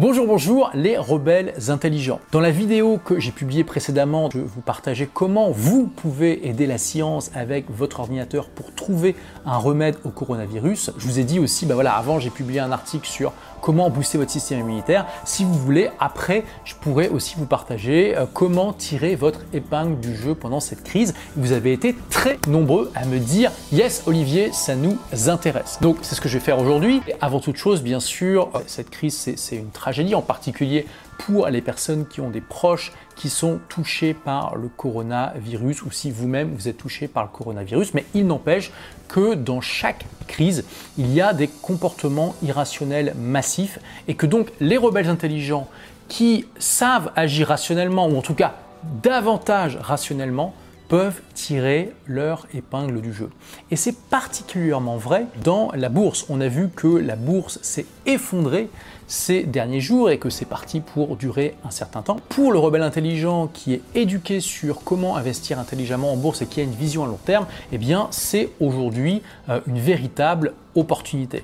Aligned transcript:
Bonjour, 0.00 0.28
bonjour 0.28 0.70
les 0.74 0.96
rebelles 0.96 1.54
intelligents. 1.70 2.20
Dans 2.30 2.38
la 2.38 2.52
vidéo 2.52 3.00
que 3.04 3.18
j'ai 3.18 3.32
publiée 3.32 3.64
précédemment, 3.64 4.30
je 4.30 4.38
vous 4.38 4.60
partageais 4.60 5.08
comment 5.12 5.50
vous 5.50 5.88
pouvez 5.88 6.46
aider 6.46 6.68
la 6.68 6.78
science 6.78 7.32
avec 7.34 7.68
votre 7.68 7.98
ordinateur 7.98 8.48
pour 8.48 8.72
trouver 8.72 9.16
un 9.44 9.56
remède 9.56 9.96
au 10.04 10.10
coronavirus. 10.10 10.92
Je 10.98 11.04
vous 11.04 11.18
ai 11.18 11.24
dit 11.24 11.40
aussi, 11.40 11.66
bah 11.66 11.74
voilà, 11.74 11.94
avant 11.94 12.20
j'ai 12.20 12.30
publié 12.30 12.60
un 12.60 12.70
article 12.70 13.08
sur 13.08 13.32
comment 13.60 13.90
booster 13.90 14.18
votre 14.18 14.30
système 14.30 14.60
immunitaire. 14.60 15.06
Si 15.24 15.44
vous 15.44 15.54
voulez, 15.54 15.90
après, 15.98 16.44
je 16.64 16.74
pourrais 16.74 17.08
aussi 17.08 17.34
vous 17.36 17.46
partager 17.46 18.16
euh, 18.16 18.26
comment 18.32 18.72
tirer 18.72 19.16
votre 19.16 19.40
épingle 19.52 19.98
du 20.00 20.14
jeu 20.14 20.34
pendant 20.34 20.60
cette 20.60 20.82
crise. 20.84 21.14
Vous 21.36 21.52
avez 21.52 21.72
été 21.72 21.96
très 22.10 22.38
nombreux 22.46 22.90
à 22.94 23.04
me 23.04 23.18
dire 23.18 23.50
Yes, 23.72 24.02
Olivier, 24.06 24.52
ça 24.52 24.74
nous 24.74 24.98
intéresse. 25.28 25.78
Donc, 25.80 25.98
c'est 26.02 26.14
ce 26.14 26.20
que 26.20 26.28
je 26.28 26.38
vais 26.38 26.44
faire 26.44 26.58
aujourd'hui. 26.58 27.02
Avant 27.20 27.40
toute 27.40 27.56
chose, 27.56 27.82
bien 27.82 28.00
sûr, 28.00 28.50
euh, 28.54 28.60
cette 28.66 28.90
crise, 28.90 29.32
c'est 29.36 29.56
une 29.56 29.70
tragédie, 29.70 30.14
en 30.14 30.22
particulier 30.22 30.86
pour 31.18 31.48
les 31.48 31.60
personnes 31.60 32.06
qui 32.06 32.20
ont 32.20 32.30
des 32.30 32.40
proches 32.40 32.92
qui 33.16 33.28
sont 33.28 33.58
touchés 33.68 34.14
par 34.14 34.54
le 34.54 34.68
coronavirus 34.68 35.82
ou 35.82 35.90
si 35.90 36.10
vous-même 36.10 36.54
vous 36.54 36.68
êtes 36.68 36.76
touché 36.76 37.08
par 37.08 37.24
le 37.24 37.28
coronavirus. 37.30 37.92
Mais 37.94 38.04
il 38.14 38.26
n'empêche 38.26 38.70
que 39.08 39.34
dans 39.34 39.60
chaque 39.60 40.04
crise, 40.26 40.64
il 40.98 41.12
y 41.12 41.20
a 41.20 41.32
des 41.32 41.48
comportements 41.48 42.34
irrationnels 42.42 43.14
massifs 43.18 43.78
et 44.06 44.14
que 44.14 44.26
donc 44.26 44.52
les 44.60 44.76
rebelles 44.76 45.08
intelligents 45.08 45.68
qui 46.08 46.46
savent 46.58 47.10
agir 47.16 47.48
rationnellement 47.48 48.06
ou 48.06 48.16
en 48.16 48.22
tout 48.22 48.34
cas 48.34 48.54
davantage 49.02 49.76
rationnellement 49.80 50.54
peuvent 50.88 51.20
tirer 51.34 51.92
leur 52.06 52.46
épingle 52.54 53.00
du 53.02 53.12
jeu. 53.12 53.28
Et 53.70 53.76
c'est 53.76 53.96
particulièrement 54.08 54.96
vrai 54.96 55.26
dans 55.44 55.70
la 55.74 55.90
bourse. 55.90 56.24
On 56.30 56.40
a 56.40 56.48
vu 56.48 56.70
que 56.70 56.88
la 56.88 57.16
bourse 57.16 57.58
s'est 57.62 57.86
effondrée 58.06 58.70
ces 59.08 59.42
derniers 59.42 59.80
jours 59.80 60.10
et 60.10 60.18
que 60.18 60.30
c'est 60.30 60.44
parti 60.44 60.80
pour 60.80 61.16
durer 61.16 61.56
un 61.64 61.70
certain 61.70 62.02
temps. 62.02 62.18
Pour 62.28 62.52
le 62.52 62.58
rebelle 62.58 62.82
intelligent 62.82 63.48
qui 63.48 63.74
est 63.74 63.82
éduqué 63.94 64.40
sur 64.40 64.84
comment 64.84 65.16
investir 65.16 65.58
intelligemment 65.58 66.12
en 66.12 66.16
bourse 66.16 66.42
et 66.42 66.46
qui 66.46 66.60
a 66.60 66.62
une 66.62 66.70
vision 66.70 67.02
à 67.02 67.06
long 67.08 67.18
terme, 67.24 67.46
eh 67.72 67.78
bien 67.78 68.06
c'est 68.10 68.50
aujourd'hui 68.60 69.22
euh, 69.48 69.60
une 69.66 69.80
véritable 69.80 70.52
opportunité. 70.76 71.42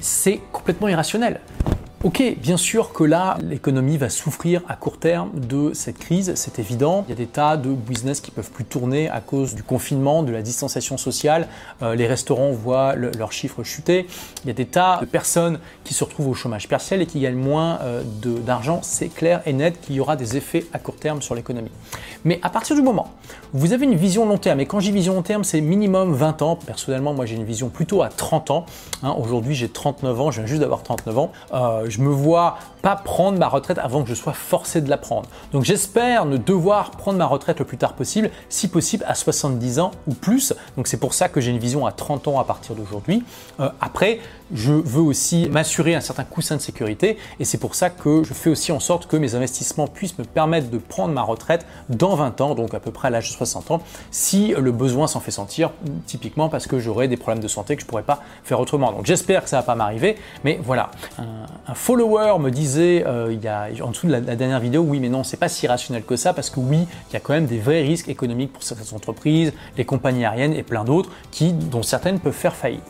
C'est 0.00 0.40
complètement 0.52 0.88
irrationnel. 0.88 1.40
Ok, 2.04 2.22
bien 2.36 2.58
sûr 2.58 2.92
que 2.92 3.02
là, 3.02 3.38
l'économie 3.40 3.96
va 3.96 4.10
souffrir 4.10 4.60
à 4.68 4.76
court 4.76 4.98
terme 4.98 5.30
de 5.40 5.72
cette 5.72 5.96
crise, 5.96 6.34
c'est 6.34 6.58
évident. 6.58 7.06
Il 7.08 7.12
y 7.12 7.14
a 7.14 7.16
des 7.16 7.26
tas 7.26 7.56
de 7.56 7.70
business 7.70 8.20
qui 8.20 8.30
peuvent 8.30 8.50
plus 8.50 8.66
tourner 8.66 9.08
à 9.08 9.22
cause 9.22 9.54
du 9.54 9.62
confinement, 9.62 10.22
de 10.22 10.30
la 10.30 10.42
distanciation 10.42 10.98
sociale. 10.98 11.48
Euh, 11.80 11.94
les 11.94 12.06
restaurants 12.06 12.50
voient 12.50 12.94
leurs 12.94 13.32
chiffres 13.32 13.62
chuter. 13.62 14.06
Il 14.44 14.48
y 14.48 14.50
a 14.50 14.52
des 14.52 14.66
tas 14.66 14.98
de 15.00 15.06
personnes 15.06 15.58
qui 15.84 15.94
se 15.94 16.04
retrouvent 16.04 16.28
au 16.28 16.34
chômage 16.34 16.68
partiel 16.68 17.00
et 17.00 17.06
qui 17.06 17.20
gagnent 17.20 17.38
moins 17.38 17.78
euh, 17.80 18.02
d'argent. 18.22 18.80
C'est 18.82 19.08
clair 19.08 19.40
et 19.46 19.54
net 19.54 19.80
qu'il 19.80 19.94
y 19.94 20.00
aura 20.00 20.16
des 20.16 20.36
effets 20.36 20.66
à 20.74 20.78
court 20.78 20.96
terme 20.96 21.22
sur 21.22 21.34
l'économie. 21.34 21.72
Mais 22.26 22.38
à 22.42 22.50
partir 22.50 22.76
du 22.76 22.82
moment 22.82 23.14
où 23.54 23.58
vous 23.58 23.72
avez 23.72 23.86
une 23.86 23.94
vision 23.94 24.26
long 24.26 24.36
terme, 24.36 24.60
et 24.60 24.66
quand 24.66 24.78
dis 24.78 24.92
vision 24.92 25.14
long 25.14 25.22
terme, 25.22 25.42
c'est 25.42 25.62
minimum 25.62 26.12
20 26.12 26.42
ans. 26.42 26.56
Personnellement, 26.56 27.14
moi 27.14 27.24
j'ai 27.24 27.36
une 27.36 27.44
vision 27.44 27.70
plutôt 27.70 28.02
à 28.02 28.10
30 28.10 28.50
ans. 28.50 28.66
Hein, 29.02 29.14
aujourd'hui, 29.18 29.54
j'ai 29.54 29.70
39 29.70 30.20
ans, 30.20 30.30
je 30.30 30.40
viens 30.40 30.46
juste 30.46 30.60
d'avoir 30.60 30.82
39 30.82 31.18
ans. 31.18 31.32
Euh, 31.54 31.88
je 31.94 32.00
me 32.00 32.10
vois 32.10 32.58
pas 32.84 32.96
prendre 32.96 33.38
ma 33.38 33.48
retraite 33.48 33.78
avant 33.78 34.02
que 34.02 34.10
je 34.10 34.14
sois 34.14 34.34
forcé 34.34 34.82
de 34.82 34.90
la 34.90 34.98
prendre. 34.98 35.26
Donc 35.52 35.64
j'espère 35.64 36.26
ne 36.26 36.36
devoir 36.36 36.90
prendre 36.90 37.16
ma 37.16 37.24
retraite 37.24 37.58
le 37.58 37.64
plus 37.64 37.78
tard 37.78 37.94
possible, 37.94 38.30
si 38.50 38.68
possible 38.68 39.06
à 39.08 39.14
70 39.14 39.78
ans 39.78 39.90
ou 40.06 40.12
plus. 40.12 40.52
Donc 40.76 40.86
c'est 40.86 40.98
pour 40.98 41.14
ça 41.14 41.30
que 41.30 41.40
j'ai 41.40 41.50
une 41.50 41.58
vision 41.58 41.86
à 41.86 41.92
30 41.92 42.28
ans 42.28 42.38
à 42.38 42.44
partir 42.44 42.74
d'aujourd'hui. 42.74 43.24
Euh, 43.58 43.70
après, 43.80 44.20
je 44.52 44.74
veux 44.74 45.00
aussi 45.00 45.48
m'assurer 45.48 45.94
un 45.94 46.02
certain 46.02 46.24
coussin 46.24 46.56
de 46.56 46.60
sécurité 46.60 47.16
et 47.40 47.46
c'est 47.46 47.56
pour 47.56 47.74
ça 47.74 47.88
que 47.88 48.22
je 48.22 48.34
fais 48.34 48.50
aussi 48.50 48.70
en 48.70 48.80
sorte 48.80 49.06
que 49.06 49.16
mes 49.16 49.34
investissements 49.34 49.86
puissent 49.86 50.18
me 50.18 50.24
permettre 50.24 50.68
de 50.68 50.76
prendre 50.76 51.14
ma 51.14 51.22
retraite 51.22 51.64
dans 51.88 52.14
20 52.14 52.42
ans, 52.42 52.54
donc 52.54 52.74
à 52.74 52.80
peu 52.80 52.90
près 52.90 53.08
à 53.08 53.10
l'âge 53.10 53.30
de 53.30 53.34
60 53.34 53.70
ans, 53.70 53.80
si 54.10 54.48
le 54.48 54.72
besoin 54.72 55.06
s'en 55.06 55.20
fait 55.20 55.30
sentir, 55.30 55.70
typiquement 56.06 56.50
parce 56.50 56.66
que 56.66 56.78
j'aurai 56.78 57.08
des 57.08 57.16
problèmes 57.16 57.42
de 57.42 57.48
santé 57.48 57.76
que 57.76 57.80
je 57.80 57.86
ne 57.86 57.88
pourrais 57.88 58.02
pas 58.02 58.20
faire 58.44 58.60
autrement. 58.60 58.92
Donc 58.92 59.06
j'espère 59.06 59.42
que 59.42 59.48
ça 59.48 59.56
ne 59.56 59.62
va 59.62 59.66
pas 59.66 59.74
m'arriver, 59.74 60.16
mais 60.44 60.60
voilà. 60.62 60.90
Un, 61.18 61.74
follower 61.74 62.38
me 62.38 62.50
euh, 62.78 63.32
il 63.32 63.42
y 63.42 63.48
a, 63.48 63.68
en 63.82 63.90
dessous 63.90 64.06
de 64.06 64.12
la, 64.12 64.20
dernière 64.20 64.60
vidéo, 64.60 64.82
oui 64.82 65.00
mais 65.00 65.08
non, 65.08 65.24
c'est 65.24 65.36
pas 65.36 65.48
si 65.48 65.66
rationnel 65.66 66.04
que 66.04 66.16
ça 66.16 66.32
parce 66.32 66.50
que 66.50 66.60
oui, 66.60 66.86
il 67.10 67.12
y 67.12 67.16
a 67.16 67.20
quand 67.20 67.32
même 67.32 67.46
des 67.46 67.58
vrais 67.58 67.82
risques 67.82 68.08
économiques 68.08 68.52
pour 68.52 68.62
certaines 68.62 68.94
entreprises, 68.94 69.52
les 69.76 69.84
compagnies 69.84 70.24
aériennes 70.24 70.54
et 70.54 70.62
plein 70.62 70.84
d'autres 70.84 71.10
qui, 71.30 71.52
dont 71.52 71.82
certaines 71.82 72.20
peuvent 72.20 72.32
faire 72.32 72.54
faillite. 72.54 72.82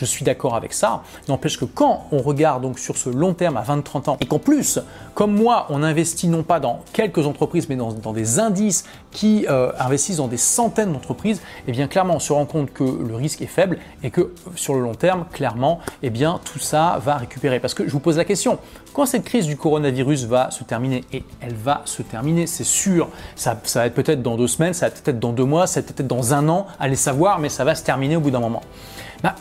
Je 0.00 0.06
suis 0.06 0.24
d'accord 0.24 0.54
avec 0.54 0.72
ça. 0.72 1.02
N'empêche 1.28 1.58
que 1.58 1.66
quand 1.66 2.06
on 2.10 2.22
regarde 2.22 2.62
donc 2.62 2.78
sur 2.78 2.96
ce 2.96 3.10
long 3.10 3.34
terme 3.34 3.58
à 3.58 3.62
20-30 3.62 4.08
ans 4.08 4.16
et 4.20 4.24
qu'en 4.24 4.38
plus, 4.38 4.80
comme 5.12 5.34
moi, 5.34 5.66
on 5.68 5.82
investit 5.82 6.28
non 6.28 6.42
pas 6.42 6.58
dans 6.58 6.80
quelques 6.94 7.26
entreprises, 7.26 7.68
mais 7.68 7.76
dans, 7.76 7.92
des 8.12 8.38
indices 8.38 8.84
qui 9.10 9.44
euh, 9.50 9.72
investissent 9.78 10.16
dans 10.16 10.26
des 10.26 10.38
centaines 10.38 10.94
d'entreprises, 10.94 11.42
eh 11.68 11.72
bien 11.72 11.86
clairement, 11.86 12.14
on 12.14 12.20
se 12.20 12.32
rend 12.32 12.46
compte 12.46 12.72
que 12.72 12.84
le 12.84 13.14
risque 13.14 13.42
est 13.42 13.46
faible 13.46 13.78
et 14.02 14.10
que 14.10 14.32
sur 14.56 14.74
le 14.74 14.80
long 14.80 14.94
terme, 14.94 15.26
clairement, 15.30 15.80
eh 16.02 16.08
bien 16.08 16.40
tout 16.50 16.58
ça 16.58 16.98
va 17.04 17.16
récupérer. 17.16 17.60
Parce 17.60 17.74
que 17.74 17.86
je 17.86 17.92
vous 17.92 18.00
pose 18.00 18.16
la 18.16 18.24
question, 18.24 18.58
quand 18.94 19.04
cette 19.04 19.24
crise 19.24 19.46
du 19.46 19.58
coronavirus 19.58 20.24
va 20.24 20.50
se 20.50 20.64
terminer, 20.64 21.04
et 21.12 21.24
elle 21.42 21.54
va 21.54 21.82
se 21.84 22.00
terminer, 22.02 22.46
c'est 22.46 22.64
sûr, 22.64 23.08
ça, 23.36 23.60
va 23.74 23.86
être 23.86 23.94
peut-être 23.94 24.22
dans 24.22 24.36
deux 24.36 24.48
semaines, 24.48 24.72
ça 24.72 24.88
va 24.88 24.92
peut-être 24.92 25.18
dans 25.18 25.32
deux 25.32 25.44
mois, 25.44 25.66
ça 25.66 25.82
va 25.82 25.86
peut-être 25.86 26.06
dans 26.06 26.32
un 26.32 26.48
an, 26.48 26.66
allez 26.78 26.96
savoir, 26.96 27.38
mais 27.38 27.50
ça 27.50 27.64
va 27.64 27.74
se 27.74 27.84
terminer 27.84 28.16
au 28.16 28.20
bout 28.20 28.30
d'un 28.30 28.40
moment. 28.40 28.62
Bah, 29.22 29.34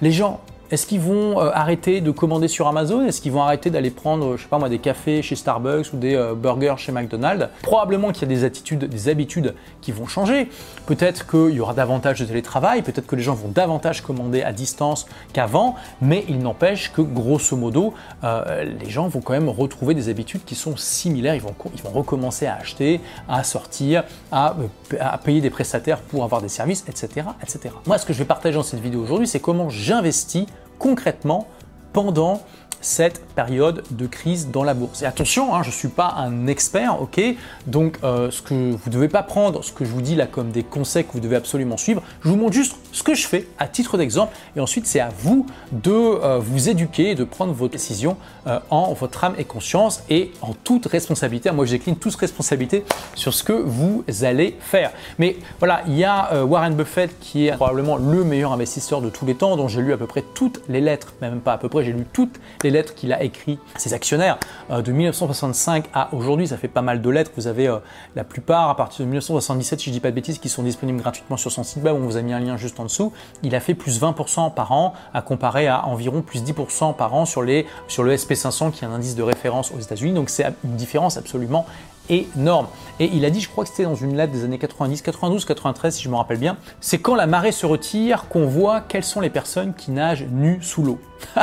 les 0.00 0.12
gens 0.12 0.40
est-ce 0.70 0.86
qu'ils 0.86 1.00
vont 1.00 1.40
euh, 1.40 1.50
arrêter 1.54 2.00
de 2.00 2.10
commander 2.10 2.46
sur 2.48 2.66
Amazon? 2.68 3.04
Est-ce 3.06 3.22
qu'ils 3.22 3.32
vont 3.32 3.42
arrêter 3.42 3.70
d'aller 3.70 3.90
prendre, 3.90 4.36
je 4.36 4.42
sais 4.42 4.48
pas 4.48 4.58
moi, 4.58 4.68
des 4.68 4.78
cafés 4.78 5.22
chez 5.22 5.34
Starbucks 5.34 5.92
ou 5.94 5.96
des 5.96 6.14
euh, 6.14 6.34
burgers 6.34 6.74
chez 6.76 6.92
McDonald's? 6.92 7.48
Probablement 7.62 8.12
qu'il 8.12 8.22
y 8.22 8.24
a 8.26 8.34
des 8.34 8.44
attitudes, 8.44 8.84
des 8.84 9.08
habitudes 9.08 9.54
qui 9.80 9.92
vont 9.92 10.06
changer. 10.06 10.50
Peut-être 10.86 11.26
qu'il 11.26 11.54
y 11.54 11.60
aura 11.60 11.72
davantage 11.72 12.20
de 12.20 12.26
télétravail, 12.26 12.82
peut-être 12.82 13.06
que 13.06 13.16
les 13.16 13.22
gens 13.22 13.34
vont 13.34 13.48
davantage 13.48 14.02
commander 14.02 14.42
à 14.42 14.52
distance 14.52 15.06
qu'avant, 15.32 15.74
mais 16.02 16.24
il 16.28 16.38
n'empêche 16.38 16.92
que 16.92 17.00
grosso 17.00 17.56
modo, 17.56 17.94
euh, 18.24 18.64
les 18.64 18.90
gens 18.90 19.08
vont 19.08 19.20
quand 19.20 19.32
même 19.32 19.48
retrouver 19.48 19.94
des 19.94 20.10
habitudes 20.10 20.44
qui 20.44 20.54
sont 20.54 20.76
similaires. 20.76 21.34
Ils 21.34 21.42
vont, 21.42 21.54
recommencer 21.88 22.46
à 22.46 22.56
acheter, 22.56 23.00
à 23.28 23.42
sortir, 23.42 24.04
à, 24.30 24.54
à 25.00 25.18
payer 25.18 25.40
des 25.40 25.50
prestataires 25.50 26.00
pour 26.00 26.24
avoir 26.24 26.42
des 26.42 26.48
services, 26.48 26.84
etc., 26.86 27.26
etc. 27.42 27.74
Moi, 27.86 27.96
ce 27.96 28.04
que 28.04 28.12
je 28.12 28.18
vais 28.18 28.24
partager 28.26 28.56
dans 28.56 28.62
cette 28.62 28.80
vidéo 28.80 29.00
aujourd'hui, 29.00 29.26
c'est 29.26 29.40
comment 29.40 29.70
j'investis 29.70 30.46
concrètement 30.78 31.48
pendant 31.92 32.42
cette 32.80 33.20
période 33.38 33.84
de 33.92 34.08
crise 34.08 34.50
dans 34.50 34.64
la 34.64 34.74
bourse. 34.74 35.02
Et 35.02 35.06
attention, 35.06 35.54
hein, 35.54 35.62
je 35.62 35.68
ne 35.68 35.72
suis 35.72 35.86
pas 35.86 36.12
un 36.16 36.48
expert, 36.48 37.00
ok 37.00 37.20
Donc 37.68 38.00
euh, 38.02 38.32
ce 38.32 38.42
que 38.42 38.52
vous 38.52 38.88
ne 38.88 38.92
devez 38.92 39.06
pas 39.06 39.22
prendre, 39.22 39.62
ce 39.62 39.70
que 39.70 39.84
je 39.84 39.90
vous 39.90 40.02
dis 40.02 40.16
là 40.16 40.26
comme 40.26 40.50
des 40.50 40.64
conseils 40.64 41.04
que 41.04 41.12
vous 41.12 41.20
devez 41.20 41.36
absolument 41.36 41.76
suivre, 41.76 42.02
je 42.24 42.30
vous 42.30 42.36
montre 42.36 42.54
juste 42.54 42.74
ce 42.90 43.04
que 43.04 43.14
je 43.14 43.28
fais 43.28 43.46
à 43.60 43.68
titre 43.68 43.96
d'exemple 43.96 44.34
et 44.56 44.60
ensuite 44.60 44.88
c'est 44.88 44.98
à 44.98 45.10
vous 45.16 45.46
de 45.70 45.92
euh, 45.92 46.40
vous 46.40 46.68
éduquer 46.68 47.10
et 47.10 47.14
de 47.14 47.22
prendre 47.22 47.52
vos 47.52 47.68
décisions 47.68 48.16
euh, 48.48 48.58
en 48.70 48.92
votre 48.92 49.22
âme 49.22 49.34
et 49.38 49.44
conscience 49.44 50.02
et 50.10 50.32
en 50.42 50.52
toute 50.52 50.86
responsabilité. 50.86 51.52
Moi 51.52 51.64
je 51.64 51.70
décline 51.70 51.94
toute 51.94 52.16
responsabilité 52.16 52.82
sur 53.14 53.32
ce 53.32 53.44
que 53.44 53.52
vous 53.52 54.02
allez 54.22 54.56
faire. 54.58 54.90
Mais 55.20 55.36
voilà, 55.60 55.82
il 55.86 55.96
y 55.96 56.02
a 56.02 56.44
Warren 56.44 56.74
Buffett 56.74 57.16
qui 57.20 57.46
est 57.46 57.52
probablement 57.52 57.98
le 57.98 58.24
meilleur 58.24 58.52
investisseur 58.52 59.00
de 59.00 59.10
tous 59.10 59.26
les 59.26 59.36
temps 59.36 59.56
dont 59.56 59.68
j'ai 59.68 59.80
lu 59.80 59.92
à 59.92 59.96
peu 59.96 60.08
près 60.08 60.24
toutes 60.34 60.60
les 60.68 60.80
lettres, 60.80 61.14
même 61.20 61.38
pas 61.38 61.52
à 61.52 61.58
peu 61.58 61.68
près, 61.68 61.84
j'ai 61.84 61.92
lu 61.92 62.04
toutes 62.12 62.40
les 62.64 62.70
lettres 62.70 62.96
qu'il 62.96 63.12
a 63.12 63.27
écrites 63.28 63.60
à 63.74 63.78
ses 63.78 63.94
actionnaires 63.94 64.38
euh, 64.70 64.82
de 64.82 64.92
1965 64.92 65.86
à 65.94 66.12
aujourd'hui. 66.12 66.48
Ça 66.48 66.56
fait 66.56 66.68
pas 66.68 66.82
mal 66.82 67.00
de 67.00 67.10
lettres. 67.10 67.30
Vous 67.36 67.46
avez 67.46 67.68
euh, 67.68 67.78
la 68.16 68.24
plupart 68.24 68.68
à 68.68 68.76
partir 68.76 69.04
de 69.04 69.10
1977, 69.10 69.80
si 69.80 69.86
je 69.86 69.92
dis 69.92 70.00
pas 70.00 70.10
de 70.10 70.14
bêtises, 70.14 70.38
qui 70.38 70.48
sont 70.48 70.62
disponibles 70.62 70.98
gratuitement 70.98 71.36
sur 71.36 71.52
son 71.52 71.62
site 71.62 71.82
web. 71.82 71.94
On 71.94 72.00
vous 72.00 72.16
a 72.16 72.22
mis 72.22 72.32
un 72.32 72.40
lien 72.40 72.56
juste 72.56 72.80
en 72.80 72.84
dessous. 72.84 73.12
Il 73.42 73.54
a 73.54 73.60
fait 73.60 73.74
plus 73.74 74.00
20% 74.00 74.52
par 74.52 74.72
an 74.72 74.94
à 75.14 75.22
comparer 75.22 75.68
à 75.68 75.86
environ 75.86 76.22
plus 76.22 76.42
10% 76.42 76.96
par 76.96 77.14
an 77.14 77.24
sur, 77.24 77.42
les, 77.42 77.66
sur 77.86 78.02
le 78.02 78.14
SP500 78.14 78.72
qui 78.72 78.84
est 78.84 78.88
un 78.88 78.92
indice 78.92 79.14
de 79.14 79.22
référence 79.22 79.72
aux 79.72 79.78
États-Unis. 79.78 80.12
Donc 80.12 80.30
c'est 80.30 80.44
une 80.64 80.76
différence 80.76 81.16
absolument 81.16 81.66
énorme. 82.08 82.66
Et 83.00 83.10
il 83.12 83.24
a 83.24 83.30
dit, 83.30 83.40
je 83.40 83.48
crois 83.48 83.64
que 83.64 83.70
c'était 83.70 83.84
dans 83.84 83.94
une 83.94 84.16
lettre 84.16 84.32
des 84.32 84.44
années 84.44 84.58
90, 84.58 85.02
92, 85.02 85.44
93 85.44 85.94
si 85.94 86.02
je 86.02 86.08
me 86.08 86.16
rappelle 86.16 86.38
bien, 86.38 86.56
c'est 86.80 86.98
quand 86.98 87.14
la 87.14 87.26
marée 87.26 87.52
se 87.52 87.66
retire 87.66 88.28
qu'on 88.28 88.46
voit 88.46 88.80
quelles 88.80 89.04
sont 89.04 89.20
les 89.20 89.30
personnes 89.30 89.74
qui 89.74 89.90
nagent 89.90 90.26
nues 90.30 90.58
sous 90.62 90.82
l'eau. 90.82 90.98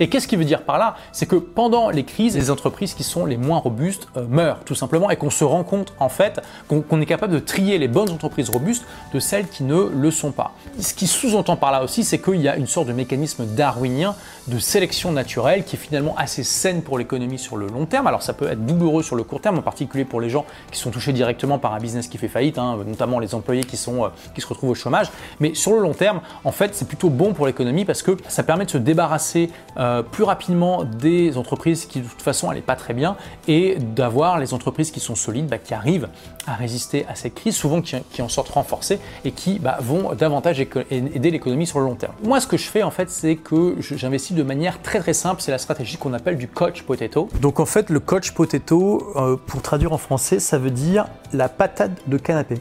et 0.00 0.08
qu'est-ce 0.08 0.28
qu'il 0.28 0.38
veut 0.38 0.44
dire 0.44 0.62
par 0.62 0.78
là? 0.78 0.96
C'est 1.12 1.26
que 1.26 1.36
pendant 1.36 1.90
les 1.90 2.04
crises, 2.04 2.36
les 2.36 2.50
entreprises 2.50 2.94
qui 2.94 3.04
sont 3.04 3.24
les 3.24 3.36
moins 3.36 3.58
robustes 3.58 4.08
euh, 4.16 4.26
meurent 4.28 4.60
tout 4.64 4.74
simplement 4.74 5.10
et 5.10 5.16
qu'on 5.16 5.30
se 5.30 5.44
rend 5.44 5.64
compte 5.64 5.94
en 5.98 6.08
fait 6.08 6.40
qu'on 6.68 7.00
est 7.00 7.06
capable 7.06 7.32
de 7.32 7.38
trier 7.38 7.78
les 7.78 7.88
bonnes 7.88 8.10
entreprises 8.10 8.50
robustes 8.50 8.84
de 9.12 9.20
celles 9.20 9.48
qui 9.48 9.64
ne 9.64 9.90
le 9.92 10.10
sont 10.10 10.32
pas. 10.32 10.52
Ce 10.80 10.94
qui 10.94 11.06
sous-entend 11.06 11.56
par 11.56 11.72
là 11.72 11.82
aussi, 11.82 12.04
c'est 12.04 12.20
qu'il 12.20 12.40
y 12.40 12.48
a 12.48 12.56
une 12.56 12.66
sorte 12.66 12.88
de 12.88 12.92
mécanisme 12.92 13.46
darwinien 13.46 14.14
de 14.48 14.58
sélection 14.58 15.12
naturelle 15.12 15.64
qui 15.64 15.76
est 15.76 15.78
finalement 15.78 16.14
assez 16.16 16.44
saine 16.44 16.82
pour 16.82 16.98
l'économie 16.98 17.38
sur 17.38 17.56
le 17.56 17.66
long 17.66 17.86
terme. 17.86 18.06
Alors 18.06 18.22
ça 18.22 18.32
peut 18.32 18.48
être 18.48 18.64
douloureux 18.64 19.02
sur 19.02 19.16
le 19.16 19.24
court 19.24 19.40
terme, 19.40 19.58
en 19.58 19.62
particulier 19.62 20.04
pour 20.04 20.20
les 20.20 20.30
gens 20.30 20.44
qui 20.70 20.78
sont 20.78 20.90
touchés 20.90 21.12
directement 21.12 21.58
par 21.58 21.74
un 21.74 21.78
business 21.78 22.08
qui 22.08 22.18
fait 22.18 22.28
faillite, 22.28 22.58
hein, 22.58 22.78
notamment 22.86 23.18
les 23.18 23.34
employés 23.34 23.64
qui, 23.64 23.76
sont, 23.76 24.04
euh, 24.04 24.08
qui 24.34 24.40
se 24.40 24.46
retrouvent 24.46 24.70
au 24.70 24.74
chômage. 24.74 25.10
Mais 25.40 25.54
sur 25.54 25.72
le 25.72 25.80
long 25.80 25.94
terme, 25.94 26.20
en 26.44 26.52
fait, 26.52 26.74
c'est 26.74 26.88
plutôt 26.88 27.10
bon 27.10 27.32
pour 27.32 27.46
l'économie 27.46 27.84
parce 27.84 28.02
que 28.02 28.16
ça 28.28 28.42
permet 28.42 28.64
de 28.64 28.70
se 28.70 28.78
débarrasser 28.78 29.50
euh, 29.76 30.02
plus 30.02 30.24
rapidement 30.24 30.84
des 30.84 31.36
entreprises 31.36 31.86
qui 31.86 32.00
de 32.00 32.06
toute 32.06 32.22
façon 32.22 32.48
n'allaient 32.48 32.60
pas 32.60 32.76
très 32.76 32.94
bien 32.94 33.16
et 33.48 33.76
d'avoir 33.76 34.38
les 34.38 34.54
entreprises 34.54 34.90
qui 34.90 35.00
sont 35.00 35.14
solides, 35.14 35.46
bah, 35.46 35.58
qui 35.58 35.74
arrivent 35.74 36.08
à 36.46 36.54
résister 36.54 37.06
à 37.08 37.14
cette 37.14 37.34
crise, 37.34 37.56
souvent 37.56 37.80
qui, 37.80 38.22
en 38.22 38.28
sortent 38.28 38.50
renforcées 38.50 38.98
et 39.24 39.32
qui 39.32 39.58
bah, 39.58 39.78
vont 39.80 40.14
davantage 40.14 40.60
aider 40.60 41.30
l'économie 41.30 41.66
sur 41.66 41.80
le 41.80 41.86
long 41.86 41.94
terme. 41.94 42.14
Moi, 42.22 42.40
ce 42.40 42.46
que 42.46 42.56
je 42.56 42.68
fais 42.68 42.82
en 42.82 42.90
fait, 42.90 43.10
c'est 43.10 43.36
que 43.36 43.76
j'investis 43.80 44.36
de 44.36 44.42
manière 44.42 44.80
très 44.82 45.00
très 45.00 45.12
simple. 45.12 45.42
C'est 45.42 45.50
la 45.50 45.58
stratégie 45.58 45.96
qu'on 45.96 46.12
appelle 46.12 46.36
du 46.36 46.48
coach 46.48 46.82
potato. 46.82 47.28
Donc 47.40 47.60
en 47.60 47.66
fait, 47.66 47.90
le 47.90 48.00
coach 48.00 48.32
potato, 48.32 49.12
euh, 49.16 49.36
pour 49.36 49.62
traduire 49.62 49.92
en 49.92 49.98
français, 49.98 50.38
ça 50.38 50.58
veut 50.58 50.70
dire 50.70 51.06
la 51.32 51.48
patate 51.48 51.92
de 52.06 52.16
canapé. 52.16 52.56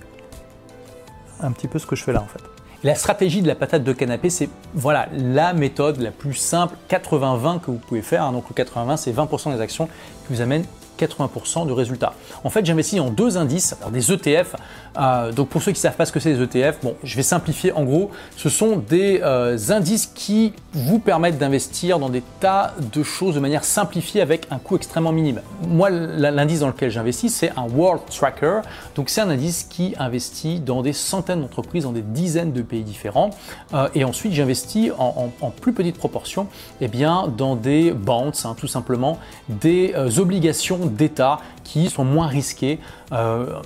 Un 1.42 1.52
petit 1.52 1.68
peu 1.68 1.80
ce 1.80 1.86
que 1.86 1.96
je 1.96 2.04
fais 2.04 2.14
là 2.14 2.22
en 2.22 2.28
fait. 2.28 2.42
La 2.84 2.94
stratégie 2.94 3.42
de 3.42 3.48
la 3.48 3.56
patate 3.56 3.84
de 3.84 3.94
canapé, 3.94 4.30
c'est 4.30 4.50
voilà 4.76 5.08
la 5.12 5.54
méthode 5.54 6.00
la 6.02 6.12
plus 6.12 6.36
simple 6.36 6.76
80-20 6.90 7.60
que 7.60 7.72
vous 7.72 7.78
pouvez 7.78 8.04
faire. 8.04 8.24
Hein. 8.24 8.32
Donc 8.32 8.46
le 8.48 8.64
80-20, 8.64 8.98
c'est 8.98 9.12
20% 9.12 9.56
des 9.56 9.62
actions 9.62 9.88
qui 9.88 10.34
vous 10.34 10.42
amènent 10.42 10.66
80% 10.98 11.68
de 11.68 11.72
résultats. 11.72 12.14
En 12.44 12.50
fait, 12.50 12.66
j'investis 12.66 13.00
en 13.00 13.10
deux 13.10 13.38
indices, 13.38 13.76
des 13.92 14.12
ETF. 14.12 14.56
Euh, 14.98 15.32
donc 15.32 15.50
pour 15.50 15.62
ceux 15.62 15.72
qui 15.72 15.78
ne 15.78 15.82
savent 15.82 15.96
pas 15.96 16.06
ce 16.06 16.12
que 16.12 16.20
c'est 16.20 16.34
des 16.34 16.42
ETF, 16.42 16.80
bon, 16.82 16.96
je 17.04 17.16
vais 17.16 17.24
simplifier. 17.24 17.72
En 17.72 17.84
gros, 17.84 18.12
ce 18.38 18.50
sont 18.50 18.78
des 18.78 19.22
euh, 19.24 19.58
indices 19.70 20.08
qui 20.08 20.54
vous 20.74 21.00
permettent 21.00 21.38
d'investir 21.38 22.00
dans 22.00 22.10
des 22.10 22.24
tas 22.40 22.74
de 22.94 23.04
choses 23.04 23.36
de 23.36 23.40
manière 23.40 23.64
simplifiée 23.64 24.22
avec 24.22 24.48
un 24.52 24.58
coût 24.58 24.78
extrêmement 24.78 25.12
minime. 25.12 25.42
Moi, 25.68 25.90
l'indice 25.90 26.60
dans 26.60 26.68
lequel 26.68 26.92
j'investis, 26.92 27.34
c'est 27.34 27.52
un 27.52 27.68
World 27.68 28.02
Tracker. 28.10 28.62
Donc 28.96 29.10
c'est 29.10 29.22
un 29.22 29.30
indice 29.30 29.64
qui 29.64 29.96
investit 30.00 30.60
dans 30.60 30.82
des 30.82 30.94
centaines 30.94 31.42
d'entreprises, 31.42 31.84
dans 31.84 31.92
des 31.92 32.02
dizaines 32.02 32.54
de 32.54 32.62
pays 32.62 32.84
différents. 32.84 33.32
Euh, 33.74 33.90
et 33.96 34.04
ensuite, 34.04 34.34
j'investis 34.34 34.92
en, 34.98 35.30
plus 35.50 35.74
petite 35.74 35.98
proportion, 35.98 36.48
eh 36.82 36.88
bien, 36.88 37.28
dans 37.28 37.56
des 37.56 37.92
bonds, 37.92 38.32
hein, 38.44 38.56
tout 38.58 38.68
simplement, 38.68 39.18
des 39.50 39.94
obligations 40.20 40.85
d'État 40.90 41.40
qui 41.64 41.90
sont 41.90 42.06
moins 42.06 42.28
risqués 42.28 42.80
euh, 43.12 43.62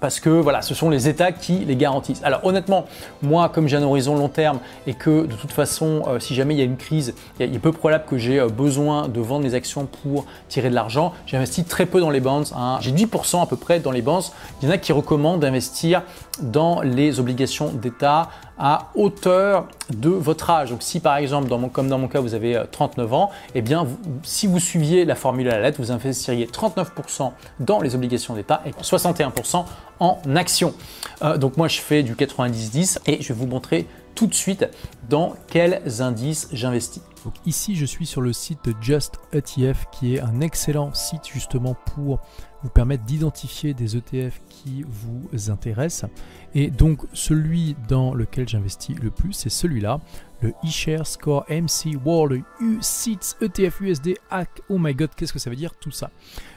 parce 0.00 0.20
que 0.20 0.30
voilà, 0.30 0.62
ce 0.62 0.74
sont 0.74 0.90
les 0.90 1.08
États 1.08 1.32
qui 1.32 1.58
les 1.58 1.76
garantissent. 1.76 2.22
Alors 2.24 2.44
honnêtement, 2.44 2.86
moi 3.22 3.48
comme 3.48 3.68
j'ai 3.68 3.76
un 3.76 3.82
horizon 3.82 4.16
long 4.16 4.28
terme 4.28 4.58
et 4.86 4.94
que 4.94 5.26
de 5.26 5.34
toute 5.34 5.52
façon, 5.52 6.02
euh, 6.08 6.18
si 6.18 6.34
jamais 6.34 6.54
il 6.54 6.58
y 6.58 6.62
a 6.62 6.64
une 6.64 6.76
crise, 6.76 7.14
il, 7.38 7.54
est 7.54 7.58
peu 7.58 7.72
probable 7.72 8.04
que 8.06 8.18
j'ai 8.18 8.40
euh, 8.40 8.48
besoin 8.48 9.08
de 9.08 9.20
vendre 9.20 9.44
mes 9.44 9.54
actions 9.54 9.86
pour 9.86 10.26
tirer 10.48 10.70
de 10.70 10.74
l'argent, 10.74 11.12
j'investis 11.26 11.66
très 11.66 11.86
peu 11.86 12.00
dans 12.00 12.10
les 12.10 12.20
bonds. 12.20 12.44
Hein. 12.56 12.78
J'ai 12.80 12.92
10% 12.92 13.42
à 13.42 13.46
peu 13.46 13.56
près 13.56 13.80
dans 13.80 13.92
les 13.92 14.02
bonds. 14.02 14.20
Il 14.60 14.68
y 14.68 14.70
en 14.70 14.74
a 14.74 14.78
qui 14.78 14.92
recommandent 14.92 15.40
d'investir 15.40 16.02
dans 16.40 16.80
les 16.80 17.20
obligations 17.20 17.68
d'État 17.68 18.28
à 18.58 18.88
hauteur 18.94 19.68
de 19.90 20.10
votre 20.10 20.50
âge. 20.50 20.70
Donc 20.70 20.82
si 20.82 21.00
par 21.00 21.16
exemple, 21.16 21.48
comme 21.72 21.88
dans 21.88 21.98
mon 21.98 22.08
cas, 22.08 22.20
vous 22.20 22.34
avez 22.34 22.62
39 22.70 23.12
ans, 23.14 23.30
eh 23.54 23.62
bien 23.62 23.86
si 24.22 24.46
vous 24.46 24.58
suiviez 24.58 25.04
la 25.04 25.14
formule 25.14 25.48
à 25.48 25.56
la 25.56 25.62
lettre, 25.62 25.80
vous 25.80 25.92
investiriez 25.92 26.46
39% 26.46 27.32
dans 27.58 27.80
les 27.80 27.94
obligations 27.94 28.34
d'État 28.34 28.62
61% 28.96 29.64
en 30.00 30.18
actions. 30.34 30.74
Euh, 31.22 31.36
donc 31.38 31.56
moi 31.56 31.68
je 31.68 31.80
fais 31.80 32.02
du 32.02 32.14
90-10 32.14 32.98
et 33.06 33.22
je 33.22 33.32
vais 33.32 33.38
vous 33.38 33.46
montrer 33.46 33.86
tout 34.14 34.26
de 34.26 34.34
suite 34.34 34.66
dans 35.08 35.34
quels 35.48 36.02
indices 36.02 36.48
j'investis. 36.52 37.02
Donc 37.24 37.34
ici 37.46 37.76
je 37.76 37.84
suis 37.84 38.06
sur 38.06 38.22
le 38.22 38.32
site 38.32 38.64
de 38.64 38.74
Just 38.80 39.18
ETF 39.32 39.86
qui 39.92 40.16
est 40.16 40.20
un 40.20 40.40
excellent 40.40 40.92
site 40.94 41.28
justement 41.32 41.76
pour 41.94 42.20
vous 42.62 42.68
permettre 42.68 43.04
d'identifier 43.04 43.72
des 43.74 43.96
ETF 43.96 44.40
qui 44.48 44.84
vous 44.86 45.50
intéressent. 45.50 46.10
Et 46.54 46.70
donc 46.70 47.02
celui 47.12 47.76
dans 47.88 48.14
lequel 48.14 48.48
j'investis 48.48 48.98
le 48.98 49.10
plus, 49.10 49.32
c'est 49.32 49.50
celui-là, 49.50 50.00
le 50.42 50.52
eShare 50.64 51.06
Score 51.06 51.44
MC 51.48 51.96
World 52.04 52.42
U6 52.60 53.36
ETF 53.42 53.80
USD 53.80 54.14
Hack. 54.30 54.62
Oh 54.68 54.78
my 54.78 54.94
god, 54.94 55.10
qu'est-ce 55.14 55.32
que 55.32 55.38
ça 55.38 55.50
veut 55.50 55.56
dire 55.56 55.74
tout 55.74 55.90
ça? 55.90 56.10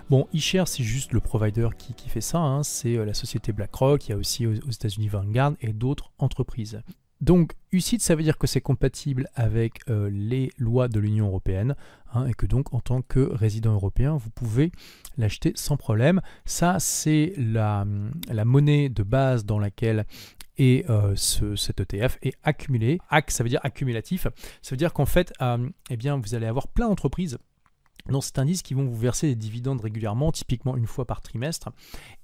Bon, 0.09 0.27
eShare, 0.33 0.67
c'est 0.67 0.83
juste 0.83 1.13
le 1.13 1.21
provider 1.21 1.69
qui, 1.77 2.09
fait 2.09 2.21
ça. 2.21 2.39
Hein. 2.39 2.63
C'est 2.63 2.97
euh, 2.97 3.05
la 3.05 3.13
société 3.13 3.53
BlackRock. 3.53 4.07
Il 4.07 4.11
y 4.11 4.13
a 4.13 4.17
aussi 4.17 4.45
aux, 4.45 4.53
États-Unis 4.53 5.07
Vanguard 5.07 5.53
et 5.61 5.71
d'autres 5.71 6.11
entreprises. 6.17 6.81
Donc, 7.21 7.53
UCIT, 7.71 7.99
ça 7.99 8.15
veut 8.15 8.23
dire 8.23 8.37
que 8.37 8.45
c'est 8.45 8.59
compatible 8.59 9.29
avec 9.33 9.79
euh, 9.89 10.09
les 10.11 10.51
lois 10.57 10.89
de 10.89 10.99
l'Union 10.99 11.27
européenne 11.27 11.75
hein, 12.13 12.27
et 12.27 12.33
que 12.33 12.45
donc, 12.45 12.73
en 12.73 12.81
tant 12.81 13.01
que 13.01 13.21
résident 13.21 13.73
européen, 13.73 14.17
vous 14.17 14.29
pouvez 14.29 14.73
l'acheter 15.17 15.53
sans 15.55 15.77
problème. 15.77 16.21
Ça, 16.43 16.81
c'est 16.81 17.33
la, 17.37 17.85
monnaie 18.43 18.89
de 18.89 19.03
base 19.03 19.45
dans 19.45 19.57
laquelle 19.57 20.05
est 20.57 20.87
euh, 20.89 21.13
ce, 21.15 21.55
cet 21.55 21.79
ETF 21.79 22.17
est 22.21 22.33
accumulé. 22.43 22.99
AC, 23.09 23.31
ça 23.31 23.43
veut 23.43 23.49
dire 23.49 23.61
accumulatif. 23.63 24.27
Ça 24.61 24.71
veut 24.71 24.77
dire 24.77 24.91
qu'en 24.91 25.05
fait, 25.05 25.33
eh 25.89 25.97
bien, 25.97 26.17
vous 26.17 26.35
allez 26.35 26.45
avoir 26.45 26.67
plein 26.67 26.89
d'entreprises 26.89 27.37
dans 28.09 28.21
cet 28.21 28.37
indice 28.37 28.61
qui 28.61 28.73
vont 28.73 28.85
vous 28.85 28.97
verser 28.97 29.27
des 29.27 29.35
dividendes 29.35 29.81
régulièrement, 29.81 30.31
typiquement 30.31 30.75
une 30.75 30.87
fois 30.87 31.05
par 31.05 31.21
trimestre. 31.21 31.69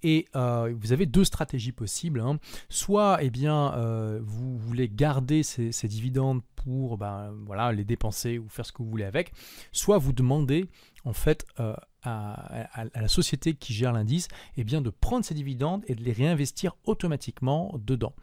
Et 0.03 0.25
euh, 0.35 0.73
vous 0.77 0.91
avez 0.91 1.05
deux 1.05 1.23
stratégies 1.23 1.71
possibles. 1.71 2.19
Hein. 2.19 2.39
Soit 2.69 3.19
eh 3.21 3.29
bien, 3.29 3.73
euh, 3.73 4.19
vous 4.21 4.57
voulez 4.57 4.89
garder 4.89 5.43
ces, 5.43 5.71
dividendes 5.87 6.41
pour 6.55 6.97
ben, 6.97 7.33
voilà, 7.45 7.71
les 7.71 7.85
dépenser 7.85 8.37
ou 8.37 8.49
faire 8.49 8.65
ce 8.65 8.71
que 8.71 8.83
vous 8.83 8.89
voulez 8.89 9.05
avec, 9.05 9.31
soit 9.71 9.97
vous 9.97 10.13
demandez 10.13 10.65
en 11.05 11.13
fait 11.13 11.45
euh, 11.59 11.73
à, 12.03 12.83
la 12.93 13.07
société 13.07 13.53
qui 13.53 13.73
gère 13.73 13.93
l'indice 13.93 14.27
eh 14.57 14.65
bien, 14.65 14.81
de 14.81 14.89
prendre 14.89 15.23
ces 15.23 15.33
dividendes 15.33 15.83
et 15.87 15.95
de 15.95 16.03
les 16.03 16.11
réinvestir 16.11 16.75
automatiquement 16.83 17.73
dedans. 17.79 18.13